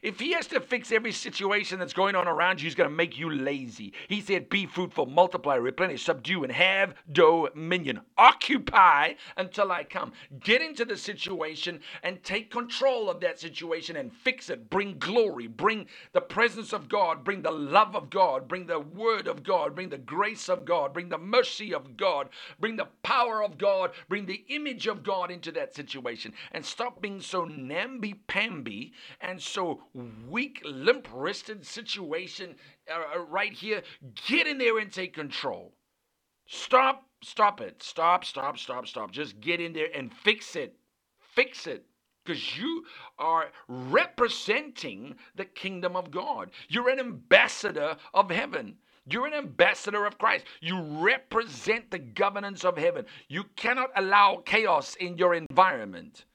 if 0.01 0.19
He 0.19 0.33
has 0.33 0.47
to 0.47 0.59
fix 0.59 0.91
every 0.91 1.11
situation 1.11 1.79
that's 1.79 1.93
going 1.93 2.15
on 2.15 2.27
around 2.27 2.61
you, 2.61 2.65
He's 2.65 2.75
going 2.75 2.89
to 2.89 2.95
make 2.95 3.17
you 3.17 3.29
lazy. 3.31 3.93
He 4.07 4.21
said, 4.21 4.49
Be 4.49 4.65
fruitful, 4.65 5.05
multiply, 5.07 5.55
replenish, 5.55 6.03
subdue, 6.05 6.43
and 6.43 6.51
have 6.51 6.95
dominion. 7.11 8.01
Occupy 8.17 9.13
until 9.37 9.71
I 9.71 9.83
come. 9.83 10.13
Get 10.39 10.61
into 10.61 10.85
the 10.85 10.97
situation 10.97 11.79
and 12.03 12.23
take 12.23 12.51
control 12.51 13.09
of 13.09 13.19
that 13.21 13.39
situation 13.39 13.95
and 13.95 14.13
fix 14.13 14.49
it. 14.49 14.69
Bring 14.69 14.97
glory, 14.99 15.47
bring 15.47 15.87
the 16.13 16.21
presence 16.21 16.73
of 16.73 16.89
God, 16.89 17.23
bring 17.23 17.41
the 17.41 17.51
love 17.51 17.95
of 17.95 18.09
God, 18.09 18.47
bring 18.47 18.65
the 18.67 18.79
word 18.79 19.27
of 19.27 19.43
God, 19.43 19.75
bring 19.75 19.89
the 19.89 19.97
grace 19.97 20.49
of 20.49 20.65
God, 20.65 20.93
bring 20.93 21.09
the 21.09 21.17
mercy 21.17 21.73
of 21.73 21.97
God, 21.97 22.29
bring 22.59 22.75
the 22.75 22.87
power 23.03 23.43
of 23.43 23.57
God, 23.57 23.91
bring 24.07 24.25
the 24.25 24.43
image 24.49 24.87
of 24.87 24.98
God 25.03 25.31
into 25.31 25.51
that 25.53 25.73
situation 25.73 26.33
and 26.51 26.65
stop 26.65 27.01
being 27.01 27.21
so 27.21 27.45
namby-pamby 27.45 28.93
and 29.21 29.41
so 29.41 29.83
weak, 30.27 30.61
limp-wristed 30.63 31.65
situation 31.65 32.55
uh, 32.91 33.17
uh, 33.17 33.19
right 33.19 33.53
here. 33.53 33.81
Get 34.27 34.47
in 34.47 34.57
there 34.57 34.79
and 34.79 34.91
take 34.91 35.13
control. 35.13 35.73
Stop, 36.47 37.07
stop 37.23 37.61
it. 37.61 37.81
Stop, 37.83 38.25
stop, 38.25 38.57
stop, 38.57 38.87
stop. 38.87 39.11
Just 39.11 39.39
get 39.39 39.59
in 39.59 39.73
there 39.73 39.89
and 39.93 40.13
fix 40.13 40.55
it. 40.55 40.75
Fix 41.19 41.67
it 41.67 41.85
because 42.25 42.57
you 42.57 42.83
are 43.17 43.51
representing 43.67 45.15
the 45.35 45.45
kingdom 45.45 45.95
of 45.95 46.11
God. 46.11 46.51
You're 46.67 46.89
an 46.89 46.99
ambassador 46.99 47.97
of 48.13 48.29
heaven. 48.29 48.77
You're 49.11 49.27
an 49.27 49.33
ambassador 49.33 50.05
of 50.05 50.17
Christ. 50.17 50.45
You 50.61 50.81
represent 50.81 51.91
the 51.91 51.99
governance 51.99 52.63
of 52.63 52.77
heaven. 52.77 53.05
You 53.27 53.45
cannot 53.55 53.89
allow 53.95 54.41
chaos 54.45 54.95
in 54.95 55.17
your 55.17 55.33
environment. 55.33 56.25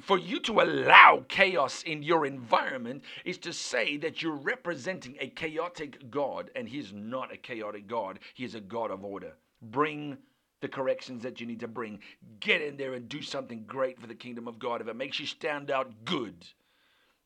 For 0.00 0.18
you 0.18 0.40
to 0.40 0.60
allow 0.60 1.24
chaos 1.28 1.82
in 1.82 2.02
your 2.02 2.24
environment 2.24 3.02
is 3.24 3.36
to 3.38 3.52
say 3.52 3.98
that 3.98 4.22
you're 4.22 4.32
representing 4.32 5.16
a 5.20 5.28
chaotic 5.28 6.10
God, 6.10 6.50
and 6.56 6.66
He's 6.66 6.92
not 6.92 7.32
a 7.32 7.36
chaotic 7.36 7.86
God. 7.86 8.18
He 8.32 8.44
is 8.44 8.54
a 8.54 8.60
God 8.60 8.90
of 8.90 9.04
order. 9.04 9.34
Bring 9.60 10.16
the 10.62 10.68
corrections 10.68 11.22
that 11.24 11.40
you 11.40 11.46
need 11.46 11.60
to 11.60 11.68
bring. 11.68 11.98
Get 12.40 12.62
in 12.62 12.76
there 12.76 12.94
and 12.94 13.08
do 13.08 13.20
something 13.20 13.64
great 13.66 14.00
for 14.00 14.06
the 14.06 14.14
kingdom 14.14 14.48
of 14.48 14.58
God. 14.58 14.80
If 14.80 14.88
it 14.88 14.96
makes 14.96 15.20
you 15.20 15.26
stand 15.26 15.70
out, 15.70 15.92
good. 16.04 16.46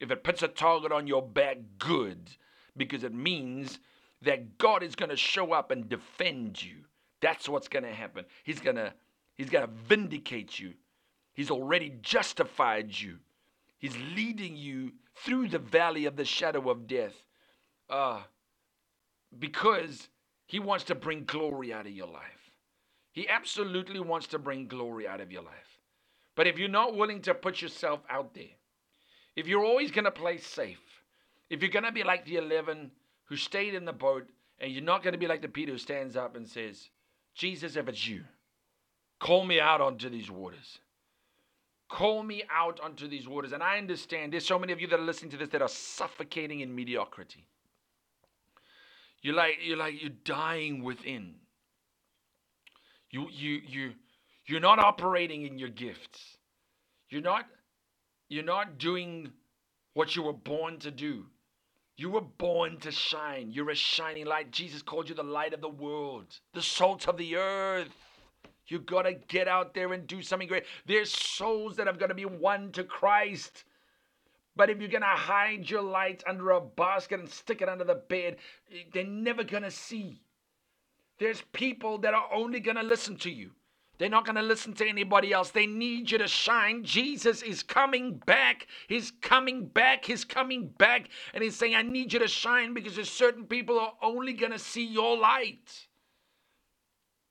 If 0.01 0.11
it 0.11 0.25
puts 0.25 0.43
a 0.43 0.49
target 0.49 0.91
on 0.91 1.07
your 1.07 1.23
back, 1.23 1.59
good. 1.79 2.31
Because 2.77 3.05
it 3.05 3.15
means 3.15 3.79
that 4.23 4.59
God 4.59 4.83
is 4.83 4.95
going 4.95 5.11
to 5.11 5.17
show 5.17 5.53
up 5.53 5.71
and 5.71 5.89
defend 5.89 6.63
you. 6.63 6.77
That's 7.21 7.49
what's 7.49 7.69
going 7.69 7.85
to 7.85 7.93
happen. 7.93 8.25
He's 8.45 8.61
going 8.61 8.77
to 8.77 8.93
he's 9.37 9.51
going 9.51 9.67
to 9.67 9.73
vindicate 9.89 10.59
you. 10.59 10.75
He's 11.35 11.51
already 11.51 11.95
justified 12.01 12.99
you. 12.99 13.19
He's 13.79 13.97
leading 14.15 14.57
you 14.57 14.93
through 15.17 15.49
the 15.49 15.59
valley 15.59 16.07
of 16.07 16.17
the 16.17 16.25
shadow 16.25 16.71
of 16.71 16.87
death. 16.87 17.15
Uh, 17.89 18.21
because 19.39 20.09
he 20.47 20.59
wants 20.59 20.85
to 20.85 20.95
bring 20.95 21.25
glory 21.25 21.73
out 21.73 21.87
of 21.87 21.93
your 21.93 22.07
life. 22.07 22.53
He 23.13 23.29
absolutely 23.29 24.01
wants 24.01 24.27
to 24.29 24.39
bring 24.39 24.67
glory 24.67 25.07
out 25.07 25.21
of 25.21 25.33
your 25.33 25.43
life. 25.43 25.79
But 26.35 26.47
if 26.47 26.59
you're 26.59 26.69
not 26.69 26.95
willing 26.95 27.23
to 27.23 27.35
put 27.35 27.63
yourself 27.63 28.01
out 28.11 28.35
there, 28.35 28.45
if 29.35 29.47
you're 29.47 29.65
always 29.65 29.91
going 29.91 30.05
to 30.05 30.11
play 30.11 30.39
safe, 30.39 30.81
if 31.49 31.63
you're 31.63 31.71
going 31.71 31.85
to 31.85 31.93
be 31.93 32.03
like 32.03 32.25
the 32.25 32.37
11 32.37 32.91
who 33.27 33.37
stayed 33.37 33.75
in 33.75 33.85
the 33.85 33.93
boat, 33.93 34.29
and 34.59 34.73
you're 34.73 34.83
not 34.83 35.03
going 35.03 35.13
to 35.13 35.19
be 35.19 35.27
like 35.27 35.43
the 35.43 35.49
Peter 35.49 35.73
who 35.73 35.79
stands 35.79 36.17
up 36.17 36.37
and 36.37 36.49
says, 36.49 36.91
Jesus, 37.35 37.77
if 37.77 37.89
it's 37.89 38.07
you, 38.07 38.25
call 39.21 39.45
me 39.45 39.61
out 39.61 39.81
onto 39.81 40.09
these 40.09 40.31
waters. 40.31 40.79
Call 41.89 42.23
me 42.23 42.43
out 42.51 42.81
onto 42.81 43.07
these 43.07 43.29
waters. 43.29 43.53
And 43.53 43.63
I 43.63 43.79
understand 43.79 44.33
there's 44.33 44.47
so 44.47 44.59
many 44.59 44.73
of 44.73 44.81
you 44.81 44.87
that 44.89 44.99
are 44.99 45.05
listening 45.05 45.31
to 45.33 45.37
this 45.37 45.51
that 45.51 45.63
are 45.63 45.69
suffocating 45.69 46.61
in 46.61 46.75
mediocrity. 46.75 47.47
You're 49.23 49.35
like, 49.35 49.59
you're 49.63 49.77
like, 49.77 50.01
you're 50.01 50.11
dying 50.25 50.83
within. 50.83 51.35
You, 53.11 53.29
you, 53.31 53.61
you, 53.67 53.93
you're 54.47 54.61
not 54.61 54.79
operating 54.79 55.47
in 55.47 55.59
your 55.59 55.69
gifts. 55.69 56.39
You're 57.09 57.23
not, 57.23 57.47
you're 58.29 58.45
not 58.45 58.79
doing 58.79 59.31
what 59.95 60.17
you 60.17 60.23
were 60.23 60.33
born 60.33 60.79
to 60.81 60.91
do. 60.91 61.27
You 61.97 62.11
were 62.11 62.21
born 62.21 62.79
to 62.81 62.91
shine. 62.91 63.51
You're 63.51 63.71
a 63.71 63.75
shining 63.75 64.27
light. 64.27 64.51
Jesus 64.51 64.83
called 64.83 65.09
you 65.09 65.15
the 65.15 65.23
light 65.23 65.55
of 65.55 65.63
the 65.63 65.69
world, 65.69 66.27
the 66.53 66.63
salt 66.63 67.09
of 67.09 67.17
the 67.17 67.37
earth. 67.37 67.95
You 68.67 68.81
got 68.81 69.03
to 69.03 69.15
get 69.15 69.49
out 69.49 69.75
there 69.75 69.93
and 69.93 70.07
do 70.07 70.23
something 70.23 70.49
great. 70.49 70.65
There's 70.87 71.11
souls 71.11 71.77
that 71.77 71.87
have 71.87 71.99
got 71.99 72.09
to 72.09 72.15
be 72.15 72.25
won 72.25 72.73
to 72.73 72.85
Christ. 72.85 73.65
But 74.57 74.71
if 74.71 74.79
you're 74.81 74.89
to 75.03 75.09
hide 75.09 75.71
your 75.71 75.83
light 75.83 76.25
under 76.27 76.51
a 76.51 76.61
basket 76.61 77.21
and 77.21 77.29
stick 77.29 77.63
it 77.63 77.69
under 77.69 77.85
the 77.85 77.95
bed, 77.95 78.37
they're 78.93 79.05
never 79.05 79.45
to 79.63 79.71
see. 79.71 80.21
There's 81.19 81.43
people 81.53 81.99
that 81.99 82.15
are 82.15 82.29
only 82.33 82.61
to 82.77 82.83
listen 82.83 83.17
to 83.19 83.31
you. 83.31 83.53
They're 83.99 84.09
not 84.09 84.25
going 84.25 84.37
to 84.37 84.43
listen 84.43 84.75
to 84.75 84.89
anybody 84.89 85.33
else. 85.33 85.51
They 85.51 85.67
need 85.67 86.11
you 86.11 86.19
to 86.19 86.29
shine. 86.29 86.85
Jesus 86.85 87.43
is 87.43 87.63
coming 87.63 88.19
back. 88.27 88.67
He's 88.89 89.13
coming 89.23 89.67
back. 89.67 90.05
He's 90.05 90.25
coming 90.25 90.69
back. 90.79 91.09
And 91.33 91.43
he's 91.43 91.57
saying, 91.57 91.75
I 91.75 91.83
need 91.83 92.13
you 92.13 92.19
to 92.19 92.29
shine 92.29 92.75
because 92.75 92.95
there's 92.95 93.11
certain 93.11 93.45
people 93.45 93.79
are 93.79 93.95
only 94.03 94.33
going 94.33 94.53
to 94.53 94.59
see 94.59 94.87
your 94.87 95.17
light. 95.17 95.87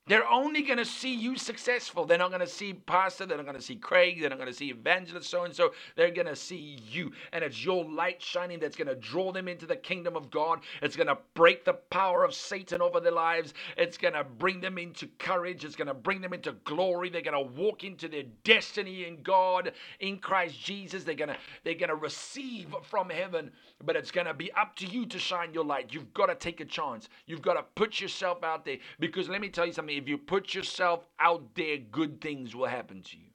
They're 0.08 0.28
only 0.30 0.62
going 0.62 0.78
to 0.78 0.86
see 0.86 1.16
you 1.16 1.36
successful. 1.36 2.06
They're 2.06 2.20
not 2.20 2.30
going 2.30 2.42
to 2.42 2.48
see 2.48 2.74
Pastor. 2.74 3.26
They're 3.26 3.38
not 3.38 3.48
going 3.48 3.58
to 3.58 3.62
see 3.62 3.76
Craig. 3.76 4.22
They're 4.22 4.30
not 4.30 4.38
going 4.38 4.52
to 4.52 4.54
see 4.54 4.70
Evangelist 4.70 5.28
so 5.28 5.46
and 5.46 5.56
so. 5.56 5.72
They're 5.96 6.12
going 6.12 6.28
to 6.28 6.36
see 6.36 6.80
you. 6.88 7.12
And 7.34 7.44
it's 7.44 7.66
your 7.66 7.84
light 7.90 8.22
shining 8.22 8.60
that's 8.60 8.78
going 8.78 8.88
to 8.88 8.96
draw 8.96 9.32
them 9.32 9.48
into 9.48 9.66
the 9.66 9.76
kingdom 9.76 10.16
of 10.16 10.30
God. 10.30 10.60
It's 10.84 10.96
going 10.96 11.08
to 11.08 11.18
break 11.34 11.66
the 11.66 11.74
power 11.74 12.24
of 12.24 12.36
Satan 12.36 12.84
over 12.84 13.00
their 13.00 13.14
lives. 13.14 13.56
It's 13.78 13.98
going 13.98 14.14
to 14.14 14.24
bring 14.24 14.62
them 14.62 14.78
into 14.78 15.08
courage. 15.18 15.66
It's 15.66 15.76
going 15.76 15.88
to 15.88 15.96
bring 15.96 16.22
them 16.22 16.34
into 16.34 16.52
glory. 16.66 17.10
They're 17.10 17.24
going 17.24 17.44
to 17.44 17.60
walk 17.60 17.84
into 17.84 18.08
their 18.08 18.26
destiny 18.44 19.06
in 19.06 19.24
God, 19.24 19.72
in 20.02 20.20
Christ 20.20 20.62
Jesus. 20.62 21.04
They're 21.04 21.16
going 21.16 21.30
to, 21.30 21.38
they're 21.64 21.74
going 21.74 21.90
to 21.90 21.96
receive 21.96 22.76
from 22.84 23.10
heaven. 23.10 23.50
But 23.84 23.96
it's 23.96 24.12
going 24.12 24.28
to 24.28 24.36
be 24.36 24.52
up 24.52 24.76
to 24.76 24.86
you 24.86 25.08
to 25.08 25.18
shine 25.18 25.52
your 25.52 25.66
light. 25.66 25.92
You've 25.92 26.14
got 26.14 26.28
to 26.28 26.36
take 26.36 26.60
a 26.60 26.66
chance. 26.66 27.10
You've 27.26 27.42
got 27.42 27.56
to 27.56 27.64
put 27.74 28.00
yourself 28.00 28.44
out 28.44 28.66
there. 28.66 28.78
Because 29.00 29.30
let 29.30 29.42
me 29.42 29.50
tell 29.50 29.66
you 29.66 29.74
something 29.74 29.95
if 29.98 30.08
you 30.08 30.18
put 30.18 30.54
yourself 30.54 31.08
out 31.20 31.56
there, 31.56 31.78
good 31.78 32.22
things 32.22 32.56
will 32.56 32.68
happen 32.68 33.02
to 33.04 33.18
you. 33.18 33.26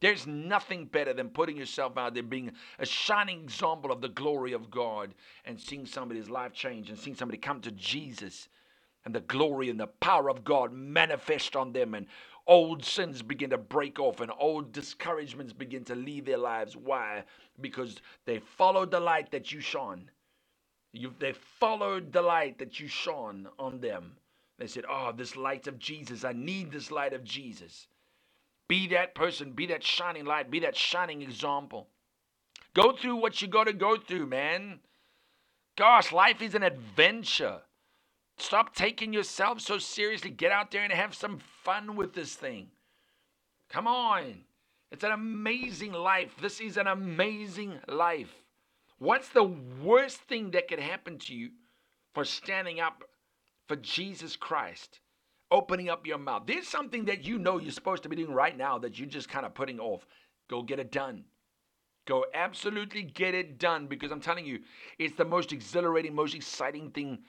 There's 0.00 0.26
nothing 0.26 0.86
better 0.86 1.12
than 1.12 1.28
putting 1.28 1.56
yourself 1.56 1.96
out 1.96 2.14
there, 2.14 2.24
being 2.24 2.50
a 2.80 2.86
shining 2.86 3.42
example 3.42 3.92
of 3.92 4.00
the 4.00 4.08
glory 4.08 4.52
of 4.52 4.70
God, 4.70 5.14
and 5.44 5.60
seeing 5.60 5.86
somebody's 5.86 6.28
life 6.28 6.52
change 6.52 6.90
and 6.90 6.98
seeing 6.98 7.14
somebody 7.14 7.38
come 7.38 7.60
to 7.60 7.70
Jesus 7.70 8.48
and 9.04 9.14
the 9.14 9.20
glory 9.20 9.70
and 9.70 9.80
the 9.80 9.86
power 9.86 10.28
of 10.30 10.44
God 10.44 10.72
manifest 10.72 11.56
on 11.56 11.72
them, 11.72 11.94
and 11.94 12.06
old 12.46 12.84
sins 12.84 13.22
begin 13.22 13.50
to 13.50 13.58
break 13.58 13.98
off, 13.98 14.20
and 14.20 14.30
old 14.38 14.72
discouragements 14.72 15.52
begin 15.52 15.84
to 15.84 15.94
leave 15.94 16.24
their 16.24 16.38
lives. 16.38 16.76
Why? 16.76 17.24
Because 17.60 18.00
they 18.24 18.38
followed 18.38 18.90
the 18.90 19.00
light 19.00 19.30
that 19.32 19.52
you 19.52 19.60
shone. 19.60 20.10
You, 20.92 21.14
they 21.18 21.32
followed 21.32 22.12
the 22.12 22.22
light 22.22 22.58
that 22.58 22.78
you 22.78 22.86
shone 22.86 23.48
on 23.58 23.80
them. 23.80 24.16
They 24.62 24.68
said, 24.68 24.84
Oh, 24.88 25.10
this 25.10 25.34
light 25.34 25.66
of 25.66 25.76
Jesus, 25.80 26.22
I 26.22 26.30
need 26.30 26.70
this 26.70 26.92
light 26.92 27.14
of 27.14 27.24
Jesus. 27.24 27.88
Be 28.68 28.86
that 28.90 29.12
person, 29.12 29.50
be 29.50 29.66
that 29.66 29.82
shining 29.82 30.24
light, 30.24 30.52
be 30.52 30.60
that 30.60 30.76
shining 30.76 31.20
example. 31.20 31.88
Go 32.72 32.92
through 32.92 33.16
what 33.16 33.42
you 33.42 33.48
got 33.48 33.64
to 33.64 33.72
go 33.72 33.96
through, 33.96 34.26
man. 34.26 34.78
Gosh, 35.76 36.12
life 36.12 36.40
is 36.40 36.54
an 36.54 36.62
adventure. 36.62 37.62
Stop 38.38 38.72
taking 38.72 39.12
yourself 39.12 39.60
so 39.60 39.78
seriously. 39.78 40.30
Get 40.30 40.52
out 40.52 40.70
there 40.70 40.84
and 40.84 40.92
have 40.92 41.16
some 41.16 41.40
fun 41.64 41.96
with 41.96 42.14
this 42.14 42.36
thing. 42.36 42.68
Come 43.68 43.88
on. 43.88 44.44
It's 44.92 45.02
an 45.02 45.10
amazing 45.10 45.92
life. 45.92 46.36
This 46.40 46.60
is 46.60 46.76
an 46.76 46.86
amazing 46.86 47.80
life. 47.88 48.32
What's 49.00 49.30
the 49.30 49.42
worst 49.82 50.18
thing 50.18 50.52
that 50.52 50.68
could 50.68 50.78
happen 50.78 51.18
to 51.18 51.34
you 51.34 51.50
for 52.14 52.24
standing 52.24 52.78
up 52.78 53.02
for 53.68 53.76
Jesus 53.76 54.36
Christ, 54.36 55.00
opening 55.50 55.88
up 55.88 56.06
your 56.06 56.18
mouth. 56.18 56.44
There's 56.46 56.68
something 56.68 57.04
that 57.06 57.24
you 57.24 57.38
know 57.38 57.58
you're 57.58 57.72
supposed 57.72 58.02
to 58.04 58.08
be 58.08 58.16
doing 58.16 58.32
right 58.32 58.56
now 58.56 58.78
that 58.78 58.98
you're 58.98 59.08
just 59.08 59.28
kind 59.28 59.46
of 59.46 59.54
putting 59.54 59.80
off. 59.80 60.06
Go 60.48 60.62
get 60.62 60.80
it 60.80 60.90
done. 60.90 61.24
Go 62.06 62.24
absolutely 62.34 63.02
get 63.02 63.34
it 63.34 63.58
done 63.58 63.86
because 63.86 64.10
I'm 64.10 64.20
telling 64.20 64.44
you, 64.44 64.60
it's 64.98 65.16
the 65.16 65.24
most 65.24 65.52
exhilarating, 65.52 66.14
most 66.14 66.34
exciting 66.34 66.90
thing 66.90 67.20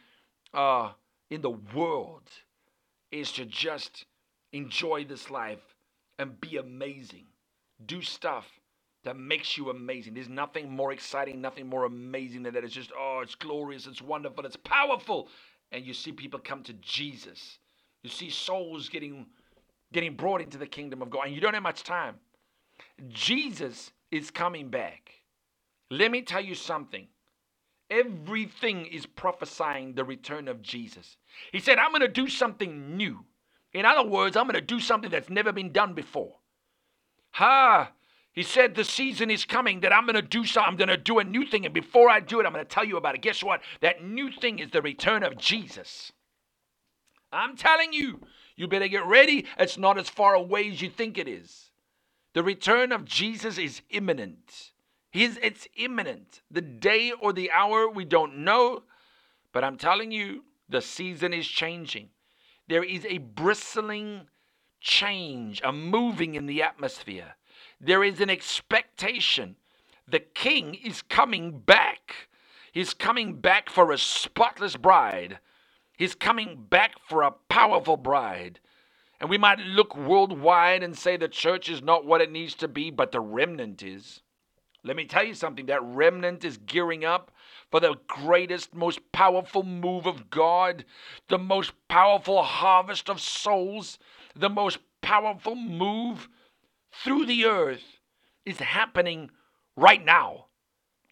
uh, 0.53 0.91
in 1.29 1.41
the 1.41 1.51
world 1.51 2.29
is 3.11 3.31
to 3.33 3.45
just 3.45 4.05
enjoy 4.51 5.05
this 5.05 5.29
life 5.29 5.75
and 6.17 6.39
be 6.41 6.57
amazing. 6.57 7.25
Do 7.85 8.01
stuff 8.01 8.47
that 9.03 9.17
makes 9.17 9.57
you 9.57 9.69
amazing. 9.69 10.13
There's 10.13 10.29
nothing 10.29 10.71
more 10.71 10.91
exciting, 10.91 11.41
nothing 11.41 11.67
more 11.67 11.85
amazing 11.85 12.43
than 12.43 12.53
that. 12.53 12.63
It's 12.63 12.73
just, 12.73 12.91
oh, 12.97 13.19
it's 13.21 13.35
glorious, 13.35 13.85
it's 13.85 14.01
wonderful, 14.01 14.45
it's 14.45 14.55
powerful 14.55 15.27
and 15.73 15.85
you 15.85 15.93
see 15.93 16.11
people 16.11 16.39
come 16.39 16.63
to 16.63 16.73
Jesus. 16.73 17.57
You 18.03 18.09
see 18.09 18.29
souls 18.29 18.89
getting 18.89 19.25
getting 19.91 20.15
brought 20.15 20.41
into 20.41 20.57
the 20.57 20.65
kingdom 20.65 21.01
of 21.01 21.09
God, 21.09 21.27
and 21.27 21.35
you 21.35 21.41
don't 21.41 21.53
have 21.53 21.63
much 21.63 21.83
time. 21.83 22.15
Jesus 23.09 23.91
is 24.11 24.31
coming 24.31 24.69
back. 24.69 25.11
Let 25.91 26.11
me 26.11 26.21
tell 26.21 26.41
you 26.41 26.55
something. 26.55 27.07
Everything 27.91 28.87
is 28.87 29.05
prophesying 29.05 29.93
the 29.93 30.03
return 30.03 30.47
of 30.47 30.63
Jesus. 30.63 31.17
He 31.51 31.59
said, 31.59 31.77
I'm 31.77 31.91
going 31.91 32.01
to 32.01 32.07
do 32.07 32.27
something 32.27 32.97
new. 32.97 33.23
In 33.73 33.85
other 33.85 34.07
words, 34.07 34.35
I'm 34.35 34.45
going 34.45 34.55
to 34.55 34.61
do 34.61 34.79
something 34.79 35.11
that's 35.11 35.29
never 35.29 35.51
been 35.51 35.71
done 35.71 35.93
before. 35.93 36.37
Ha! 37.31 37.91
He 38.33 38.43
said, 38.43 38.75
The 38.75 38.83
season 38.83 39.29
is 39.29 39.45
coming 39.45 39.81
that 39.81 39.93
I'm 39.93 40.05
going 40.05 40.15
to 40.15 40.21
do 40.21 40.43
something. 40.45 40.71
I'm 40.71 40.77
going 40.77 40.89
to 40.89 40.97
do 40.97 41.19
a 41.19 41.23
new 41.23 41.45
thing. 41.45 41.65
And 41.65 41.73
before 41.73 42.09
I 42.09 42.19
do 42.19 42.39
it, 42.39 42.45
I'm 42.45 42.53
going 42.53 42.65
to 42.65 42.69
tell 42.69 42.83
you 42.83 42.97
about 42.97 43.15
it. 43.15 43.21
Guess 43.21 43.43
what? 43.43 43.61
That 43.81 44.03
new 44.03 44.31
thing 44.31 44.59
is 44.59 44.71
the 44.71 44.81
return 44.81 45.23
of 45.23 45.37
Jesus. 45.37 46.11
I'm 47.31 47.55
telling 47.55 47.93
you, 47.93 48.21
you 48.55 48.67
better 48.67 48.87
get 48.87 49.05
ready. 49.05 49.45
It's 49.57 49.77
not 49.77 49.97
as 49.97 50.09
far 50.09 50.33
away 50.33 50.69
as 50.71 50.81
you 50.81 50.89
think 50.89 51.17
it 51.17 51.27
is. 51.27 51.71
The 52.33 52.43
return 52.43 52.91
of 52.91 53.05
Jesus 53.05 53.57
is 53.57 53.81
imminent. 53.91 54.71
He's, 55.11 55.37
it's 55.37 55.67
imminent. 55.75 56.41
The 56.49 56.61
day 56.61 57.11
or 57.11 57.33
the 57.33 57.51
hour, 57.51 57.87
we 57.87 58.05
don't 58.05 58.39
know. 58.39 58.83
But 59.51 59.63
I'm 59.63 59.77
telling 59.77 60.11
you, 60.11 60.43
the 60.67 60.81
season 60.81 61.33
is 61.33 61.47
changing. 61.47 62.09
There 62.67 62.83
is 62.83 63.05
a 63.05 63.19
bristling 63.19 64.21
change, 64.81 65.61
a 65.63 65.71
moving 65.71 66.33
in 66.33 66.47
the 66.47 66.63
atmosphere. 66.63 67.35
There 67.85 68.03
is 68.03 68.21
an 68.21 68.29
expectation. 68.29 69.57
The 70.07 70.21
king 70.21 70.75
is 70.75 71.01
coming 71.01 71.59
back. 71.59 72.29
He's 72.71 72.93
coming 72.93 73.41
back 73.41 73.69
for 73.69 73.91
a 73.91 73.97
spotless 73.97 74.77
bride. 74.77 75.39
He's 75.97 76.15
coming 76.15 76.65
back 76.69 76.93
for 77.09 77.23
a 77.23 77.33
powerful 77.49 77.97
bride. 77.97 78.61
And 79.19 79.29
we 79.29 79.37
might 79.37 79.59
look 79.59 79.97
worldwide 79.97 80.81
and 80.81 80.97
say 80.97 81.17
the 81.17 81.27
church 81.27 81.69
is 81.69 81.81
not 81.81 82.05
what 82.05 82.21
it 82.21 82.31
needs 82.31 82.55
to 82.55 82.69
be, 82.69 82.89
but 82.89 83.11
the 83.11 83.19
remnant 83.19 83.83
is. 83.83 84.21
Let 84.85 84.95
me 84.95 85.03
tell 85.03 85.25
you 85.25 85.33
something 85.33 85.65
that 85.65 85.83
remnant 85.83 86.45
is 86.45 86.57
gearing 86.65 87.03
up 87.03 87.31
for 87.69 87.81
the 87.81 87.95
greatest, 88.07 88.73
most 88.73 88.99
powerful 89.11 89.63
move 89.63 90.05
of 90.05 90.29
God, 90.29 90.85
the 91.27 91.37
most 91.37 91.73
powerful 91.89 92.43
harvest 92.43 93.09
of 93.09 93.19
souls, 93.19 93.99
the 94.35 94.49
most 94.49 94.79
powerful 95.01 95.55
move 95.55 96.29
through 96.93 97.25
the 97.25 97.45
earth 97.45 97.83
is 98.45 98.59
happening 98.59 99.31
right 99.75 100.03
now. 100.03 100.45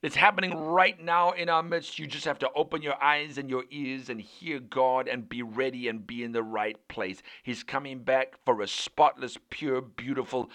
It's 0.03 0.15
happening 0.15 0.57
right 0.57 0.99
now 0.99 1.31
in 1.31 1.47
our 1.47 1.61
midst. 1.61 1.99
You 1.99 2.07
just 2.07 2.25
have 2.25 2.39
to 2.39 2.49
open 2.55 2.81
your 2.81 3.01
eyes 3.01 3.37
and 3.37 3.49
your 3.49 3.65
ears 3.69 4.09
and 4.09 4.19
hear 4.19 4.59
God 4.59 5.07
and 5.07 5.29
be 5.29 5.43
ready 5.43 5.87
and 5.87 6.05
be 6.05 6.23
in 6.23 6.31
the 6.31 6.41
right 6.41 6.75
place. 6.87 7.21
He's 7.43 7.63
coming 7.63 7.99
back 7.99 8.33
for 8.43 8.61
a 8.61 8.67
spotless, 8.67 9.37
pure, 9.51 9.79
beautiful 9.79 10.49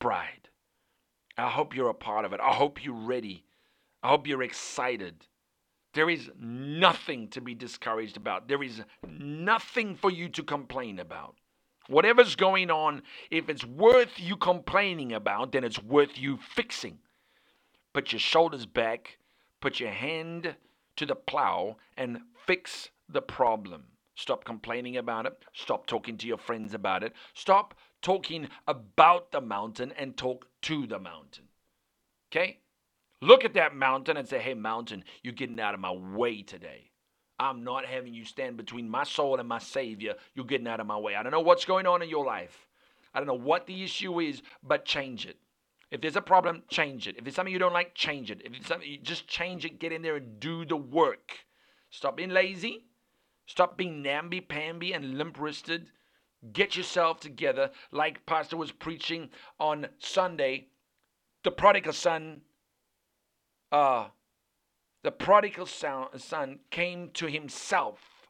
bride. 0.00 0.48
I 1.36 1.48
hope 1.48 1.74
you're 1.74 1.88
a 1.88 1.94
part 1.94 2.24
of 2.24 2.32
it. 2.32 2.40
I 2.40 2.52
hope 2.52 2.84
you're 2.84 2.94
ready. 2.94 3.44
I 4.02 4.08
hope 4.08 4.26
you're 4.26 4.42
excited. 4.42 5.26
There 5.94 6.10
is 6.10 6.30
nothing 6.38 7.28
to 7.28 7.40
be 7.40 7.54
discouraged 7.54 8.16
about. 8.16 8.48
There 8.48 8.62
is 8.62 8.82
nothing 9.08 9.94
for 9.94 10.10
you 10.10 10.28
to 10.30 10.42
complain 10.42 10.98
about. 10.98 11.36
Whatever's 11.88 12.36
going 12.36 12.70
on, 12.70 13.02
if 13.30 13.48
it's 13.48 13.64
worth 13.64 14.20
you 14.20 14.36
complaining 14.36 15.12
about, 15.12 15.52
then 15.52 15.64
it's 15.64 15.82
worth 15.82 16.18
you 16.18 16.36
fixing. 16.36 16.98
Put 17.94 18.12
your 18.12 18.20
shoulders 18.20 18.66
back, 18.66 19.18
put 19.60 19.80
your 19.80 19.90
hand 19.90 20.54
to 20.96 21.06
the 21.06 21.14
plow, 21.14 21.76
and 21.96 22.18
fix 22.46 22.90
the 23.08 23.22
problem. 23.22 23.84
Stop 24.14 24.44
complaining 24.44 24.96
about 24.96 25.26
it. 25.26 25.42
Stop 25.54 25.86
talking 25.86 26.18
to 26.18 26.26
your 26.26 26.36
friends 26.36 26.74
about 26.74 27.02
it. 27.02 27.14
Stop 27.34 27.74
talking 28.02 28.48
about 28.66 29.32
the 29.32 29.40
mountain 29.40 29.92
and 29.96 30.16
talk 30.16 30.46
to 30.62 30.86
the 30.86 30.98
mountain. 30.98 31.44
Okay? 32.30 32.58
Look 33.22 33.44
at 33.44 33.54
that 33.54 33.74
mountain 33.74 34.16
and 34.16 34.28
say, 34.28 34.40
hey, 34.40 34.54
mountain, 34.54 35.04
you're 35.22 35.32
getting 35.32 35.58
out 35.58 35.74
of 35.74 35.80
my 35.80 35.92
way 35.92 36.42
today. 36.42 36.87
I'm 37.38 37.62
not 37.62 37.86
having 37.86 38.14
you 38.14 38.24
stand 38.24 38.56
between 38.56 38.88
my 38.88 39.04
soul 39.04 39.38
and 39.38 39.48
my 39.48 39.58
Savior. 39.58 40.14
You're 40.34 40.44
getting 40.44 40.66
out 40.66 40.80
of 40.80 40.86
my 40.86 40.98
way. 40.98 41.14
I 41.14 41.22
don't 41.22 41.32
know 41.32 41.40
what's 41.40 41.64
going 41.64 41.86
on 41.86 42.02
in 42.02 42.08
your 42.08 42.24
life. 42.24 42.66
I 43.14 43.20
don't 43.20 43.28
know 43.28 43.34
what 43.34 43.66
the 43.66 43.84
issue 43.84 44.20
is, 44.20 44.42
but 44.62 44.84
change 44.84 45.26
it. 45.26 45.36
If 45.90 46.00
there's 46.00 46.16
a 46.16 46.20
problem, 46.20 46.64
change 46.68 47.08
it. 47.08 47.16
If 47.16 47.24
there's 47.24 47.34
something 47.34 47.52
you 47.52 47.58
don't 47.58 47.72
like, 47.72 47.94
change 47.94 48.30
it. 48.30 48.42
If 48.44 48.54
it's 48.54 48.66
something, 48.66 48.88
you 48.88 48.98
just 48.98 49.26
change 49.26 49.64
it. 49.64 49.78
Get 49.78 49.92
in 49.92 50.02
there 50.02 50.16
and 50.16 50.38
do 50.38 50.64
the 50.64 50.76
work. 50.76 51.32
Stop 51.90 52.16
being 52.16 52.30
lazy. 52.30 52.84
Stop 53.46 53.78
being 53.78 54.02
namby-pamby 54.02 54.92
and 54.92 55.16
limp-wristed. 55.16 55.90
Get 56.52 56.76
yourself 56.76 57.18
together, 57.18 57.70
like 57.90 58.26
Pastor 58.26 58.56
was 58.56 58.70
preaching 58.70 59.30
on 59.58 59.88
Sunday. 59.98 60.68
The 61.42 61.50
prodigal 61.50 61.94
son, 61.94 62.42
uh, 63.72 64.08
the 65.02 65.10
prodigal 65.10 65.66
son 65.66 66.58
came 66.70 67.10
to 67.14 67.26
himself. 67.26 68.28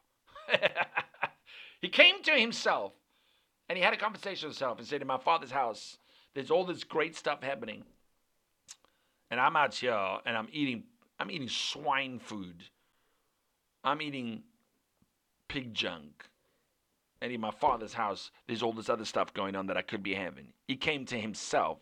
he 1.81 1.89
came 1.89 2.21
to 2.23 2.31
himself, 2.31 2.93
and 3.67 3.77
he 3.77 3.83
had 3.83 3.93
a 3.93 3.97
conversation 3.97 4.47
with 4.47 4.57
himself 4.57 4.79
and 4.79 4.87
said, 4.87 5.01
"In 5.01 5.07
my 5.07 5.17
father's 5.17 5.51
house, 5.51 5.97
there's 6.33 6.51
all 6.51 6.65
this 6.65 6.83
great 6.83 7.15
stuff 7.15 7.41
happening, 7.41 7.83
and 9.31 9.39
I'm 9.39 9.55
out 9.55 9.75
here 9.75 10.17
and 10.25 10.37
I'm 10.37 10.47
eating, 10.51 10.83
I'm 11.19 11.31
eating 11.31 11.49
swine 11.49 12.19
food. 12.19 12.63
I'm 13.83 14.01
eating 14.01 14.43
pig 15.47 15.73
junk. 15.73 16.25
And 17.21 17.31
in 17.31 17.41
my 17.41 17.51
father's 17.51 17.93
house, 17.93 18.31
there's 18.47 18.63
all 18.63 18.73
this 18.73 18.89
other 18.89 19.05
stuff 19.05 19.33
going 19.33 19.55
on 19.55 19.67
that 19.67 19.77
I 19.77 19.81
could 19.81 20.01
be 20.01 20.13
having. 20.13 20.53
He 20.67 20.75
came 20.75 21.05
to 21.07 21.19
himself. 21.19 21.79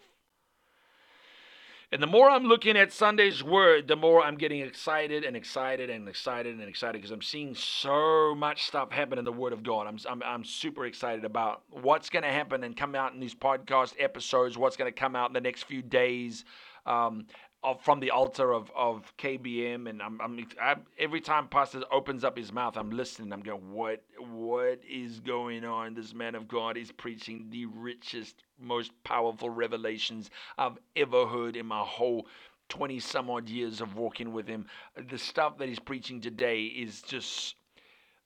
And 1.89 2.03
the 2.03 2.07
more 2.07 2.29
I'm 2.29 2.43
looking 2.43 2.75
at 2.75 2.91
Sunday's 2.91 3.41
word, 3.41 3.87
the 3.87 3.95
more 3.95 4.21
I'm 4.21 4.35
getting 4.35 4.59
excited 4.59 5.23
and 5.23 5.37
excited 5.37 5.89
and 5.89 6.09
excited 6.09 6.59
and 6.59 6.67
excited 6.67 6.97
because 6.97 7.11
I'm 7.11 7.21
seeing 7.21 7.55
so 7.55 8.35
much 8.35 8.65
stuff 8.65 8.91
happen 8.91 9.17
in 9.17 9.23
the 9.23 9.31
Word 9.31 9.53
of 9.53 9.63
God. 9.63 9.87
I'm, 9.87 9.97
I'm, 10.09 10.21
I'm 10.21 10.43
super 10.43 10.85
excited 10.85 11.23
about 11.23 11.61
what's 11.69 12.09
going 12.09 12.23
to 12.23 12.29
happen 12.29 12.65
and 12.65 12.75
come 12.75 12.93
out 12.93 13.13
in 13.13 13.21
these 13.21 13.33
podcast 13.33 13.93
episodes, 13.99 14.57
what's 14.57 14.75
going 14.75 14.91
to 14.91 14.99
come 14.99 15.15
out 15.15 15.29
in 15.29 15.33
the 15.33 15.39
next 15.39 15.63
few 15.63 15.81
days. 15.81 16.43
Um, 16.85 17.25
of, 17.63 17.81
from 17.81 17.99
the 17.99 18.11
altar 18.11 18.53
of, 18.53 18.71
of 18.75 19.11
KBM, 19.17 19.89
and 19.89 20.01
I'm, 20.01 20.21
I'm, 20.21 20.47
I'm, 20.61 20.81
every 20.97 21.21
time 21.21 21.47
Pastor 21.47 21.83
opens 21.91 22.23
up 22.23 22.37
his 22.37 22.53
mouth, 22.53 22.77
I'm 22.77 22.91
listening. 22.91 23.33
I'm 23.33 23.41
going, 23.41 23.71
what 23.71 24.03
what 24.19 24.79
is 24.87 25.19
going 25.19 25.65
on? 25.65 25.93
This 25.93 26.13
man 26.13 26.35
of 26.35 26.47
God 26.47 26.77
is 26.77 26.91
preaching 26.91 27.47
the 27.49 27.65
richest, 27.65 28.43
most 28.59 28.91
powerful 29.03 29.49
revelations 29.49 30.29
I've 30.57 30.77
ever 30.95 31.25
heard 31.25 31.55
in 31.55 31.65
my 31.65 31.81
whole 31.83 32.27
20 32.69 32.99
some 32.99 33.29
odd 33.29 33.49
years 33.49 33.81
of 33.81 33.95
walking 33.95 34.33
with 34.33 34.47
him. 34.47 34.65
The 35.09 35.17
stuff 35.17 35.57
that 35.57 35.67
he's 35.67 35.79
preaching 35.79 36.21
today 36.21 36.63
is 36.63 37.01
just 37.01 37.55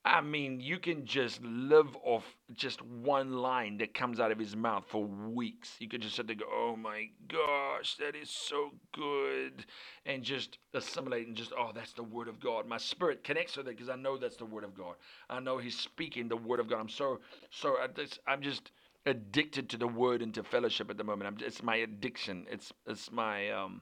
I 0.03 0.21
mean, 0.21 0.59
you 0.59 0.79
can 0.79 1.05
just 1.05 1.43
live 1.43 1.95
off 2.03 2.25
just 2.55 2.81
one 2.81 3.33
line 3.33 3.77
that 3.77 3.93
comes 3.93 4.19
out 4.19 4.31
of 4.31 4.39
his 4.39 4.55
mouth 4.55 4.85
for 4.87 5.05
weeks. 5.05 5.75
You 5.79 5.87
could 5.87 6.01
just 6.01 6.15
sit 6.15 6.25
there 6.25 6.35
go, 6.35 6.45
oh 6.51 6.75
my 6.75 7.09
gosh, 7.27 7.97
that 7.97 8.15
is 8.15 8.31
so 8.31 8.71
good. 8.93 9.63
And 10.07 10.23
just 10.23 10.57
assimilate 10.73 11.27
and 11.27 11.37
just, 11.37 11.51
oh, 11.55 11.69
that's 11.75 11.93
the 11.93 12.01
word 12.01 12.27
of 12.27 12.39
God. 12.39 12.67
My 12.67 12.77
spirit 12.77 13.23
connects 13.23 13.57
with 13.57 13.67
it 13.67 13.77
because 13.77 13.89
I 13.89 13.95
know 13.95 14.17
that's 14.17 14.37
the 14.37 14.45
word 14.45 14.63
of 14.63 14.73
God. 14.73 14.95
I 15.29 15.39
know 15.39 15.59
he's 15.59 15.77
speaking 15.77 16.27
the 16.27 16.35
word 16.37 16.59
of 16.59 16.67
God. 16.67 16.79
I'm 16.79 16.89
so, 16.89 17.19
so, 17.51 17.77
I'm 18.25 18.41
just 18.41 18.71
addicted 19.05 19.69
to 19.69 19.77
the 19.77 19.87
word 19.87 20.23
and 20.23 20.33
to 20.33 20.41
fellowship 20.41 20.89
at 20.89 20.97
the 20.97 21.03
moment. 21.03 21.27
I'm, 21.27 21.45
it's 21.45 21.61
my 21.61 21.75
addiction. 21.75 22.47
It's, 22.49 22.73
it's 22.87 23.11
my, 23.11 23.51
um, 23.51 23.81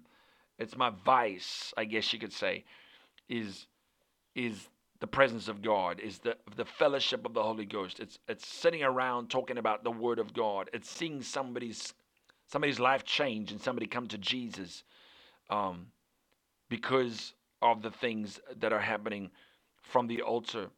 it's 0.57 0.75
my 0.75 0.91
vice, 1.05 1.73
I 1.77 1.85
guess 1.85 2.11
you 2.11 2.19
could 2.19 2.33
say, 2.33 2.65
is, 3.29 3.67
is 4.35 4.67
the 4.99 5.07
presence 5.07 5.47
of 5.47 5.61
God, 5.61 5.99
is 5.99 6.19
the 6.19 6.35
the 6.55 6.65
fellowship 6.65 7.25
of 7.25 7.33
the 7.33 7.43
Holy 7.43 7.65
Ghost. 7.65 7.99
It's 7.99 8.19
it's 8.27 8.47
sitting 8.47 8.83
around 8.83 9.29
talking 9.29 9.57
about 9.57 9.83
the 9.83 9.91
Word 9.91 10.19
of 10.19 10.33
God. 10.33 10.69
It's 10.73 10.89
seeing 10.89 11.21
somebody's 11.21 11.93
somebody's 12.47 12.79
life 12.79 13.05
change 13.05 13.51
and 13.51 13.61
somebody 13.61 13.87
come 13.87 14.07
to 14.07 14.17
Jesus, 14.17 14.83
um, 15.49 15.87
because 16.67 17.33
of 17.61 17.81
the 17.81 17.91
things 17.91 18.39
that 18.59 18.73
are 18.73 18.79
happening 18.79 19.29
from 19.81 20.07
the 20.07 20.21
altar 20.21 20.69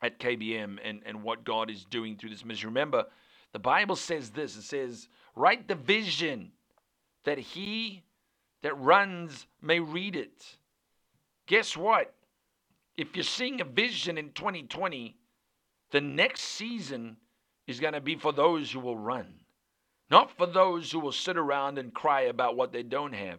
at 0.00 0.20
KBM 0.20 0.78
and 0.84 1.02
and 1.04 1.22
what 1.22 1.44
God 1.44 1.70
is 1.70 1.84
doing 1.84 2.16
through 2.16 2.30
this 2.30 2.44
ministry. 2.44 2.68
Remember, 2.68 3.06
the 3.52 3.58
Bible 3.58 3.96
says 3.96 4.30
this. 4.30 4.56
It 4.56 4.62
says, 4.62 5.08
"Write 5.34 5.66
the 5.66 5.74
vision, 5.74 6.52
that 7.24 7.38
he 7.38 8.04
that 8.62 8.78
runs 8.78 9.48
may 9.60 9.80
read 9.80 10.14
it." 10.14 10.56
Guess 11.46 11.76
what? 11.76 12.14
If 12.96 13.14
you're 13.14 13.24
seeing 13.24 13.60
a 13.60 13.64
vision 13.64 14.18
in 14.18 14.30
2020, 14.32 15.16
the 15.90 16.00
next 16.00 16.42
season 16.42 17.16
is 17.66 17.80
going 17.80 17.92
to 17.94 18.00
be 18.00 18.16
for 18.16 18.32
those 18.32 18.70
who 18.70 18.80
will 18.80 18.96
run, 18.96 19.26
not 20.10 20.36
for 20.36 20.46
those 20.46 20.90
who 20.90 21.00
will 21.00 21.12
sit 21.12 21.36
around 21.36 21.78
and 21.78 21.94
cry 21.94 22.22
about 22.22 22.56
what 22.56 22.72
they 22.72 22.82
don't 22.82 23.12
have. 23.12 23.38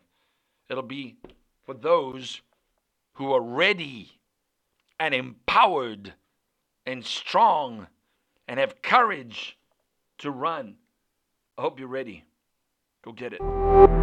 It'll 0.70 0.84
be 0.84 1.18
for 1.66 1.74
those 1.74 2.42
who 3.14 3.34
are 3.34 3.42
ready 3.42 4.20
and 5.00 5.14
empowered 5.14 6.14
and 6.86 7.06
strong 7.06 7.88
and 8.48 8.60
have 8.60 8.82
courage 8.82 9.58
to 10.20 10.32
run. 10.32 10.76
I 11.58 11.62
hope 11.62 11.80
you're 11.80 11.88
ready. 11.88 12.24
Go 13.04 13.12
get 13.12 13.34
it. 13.34 14.01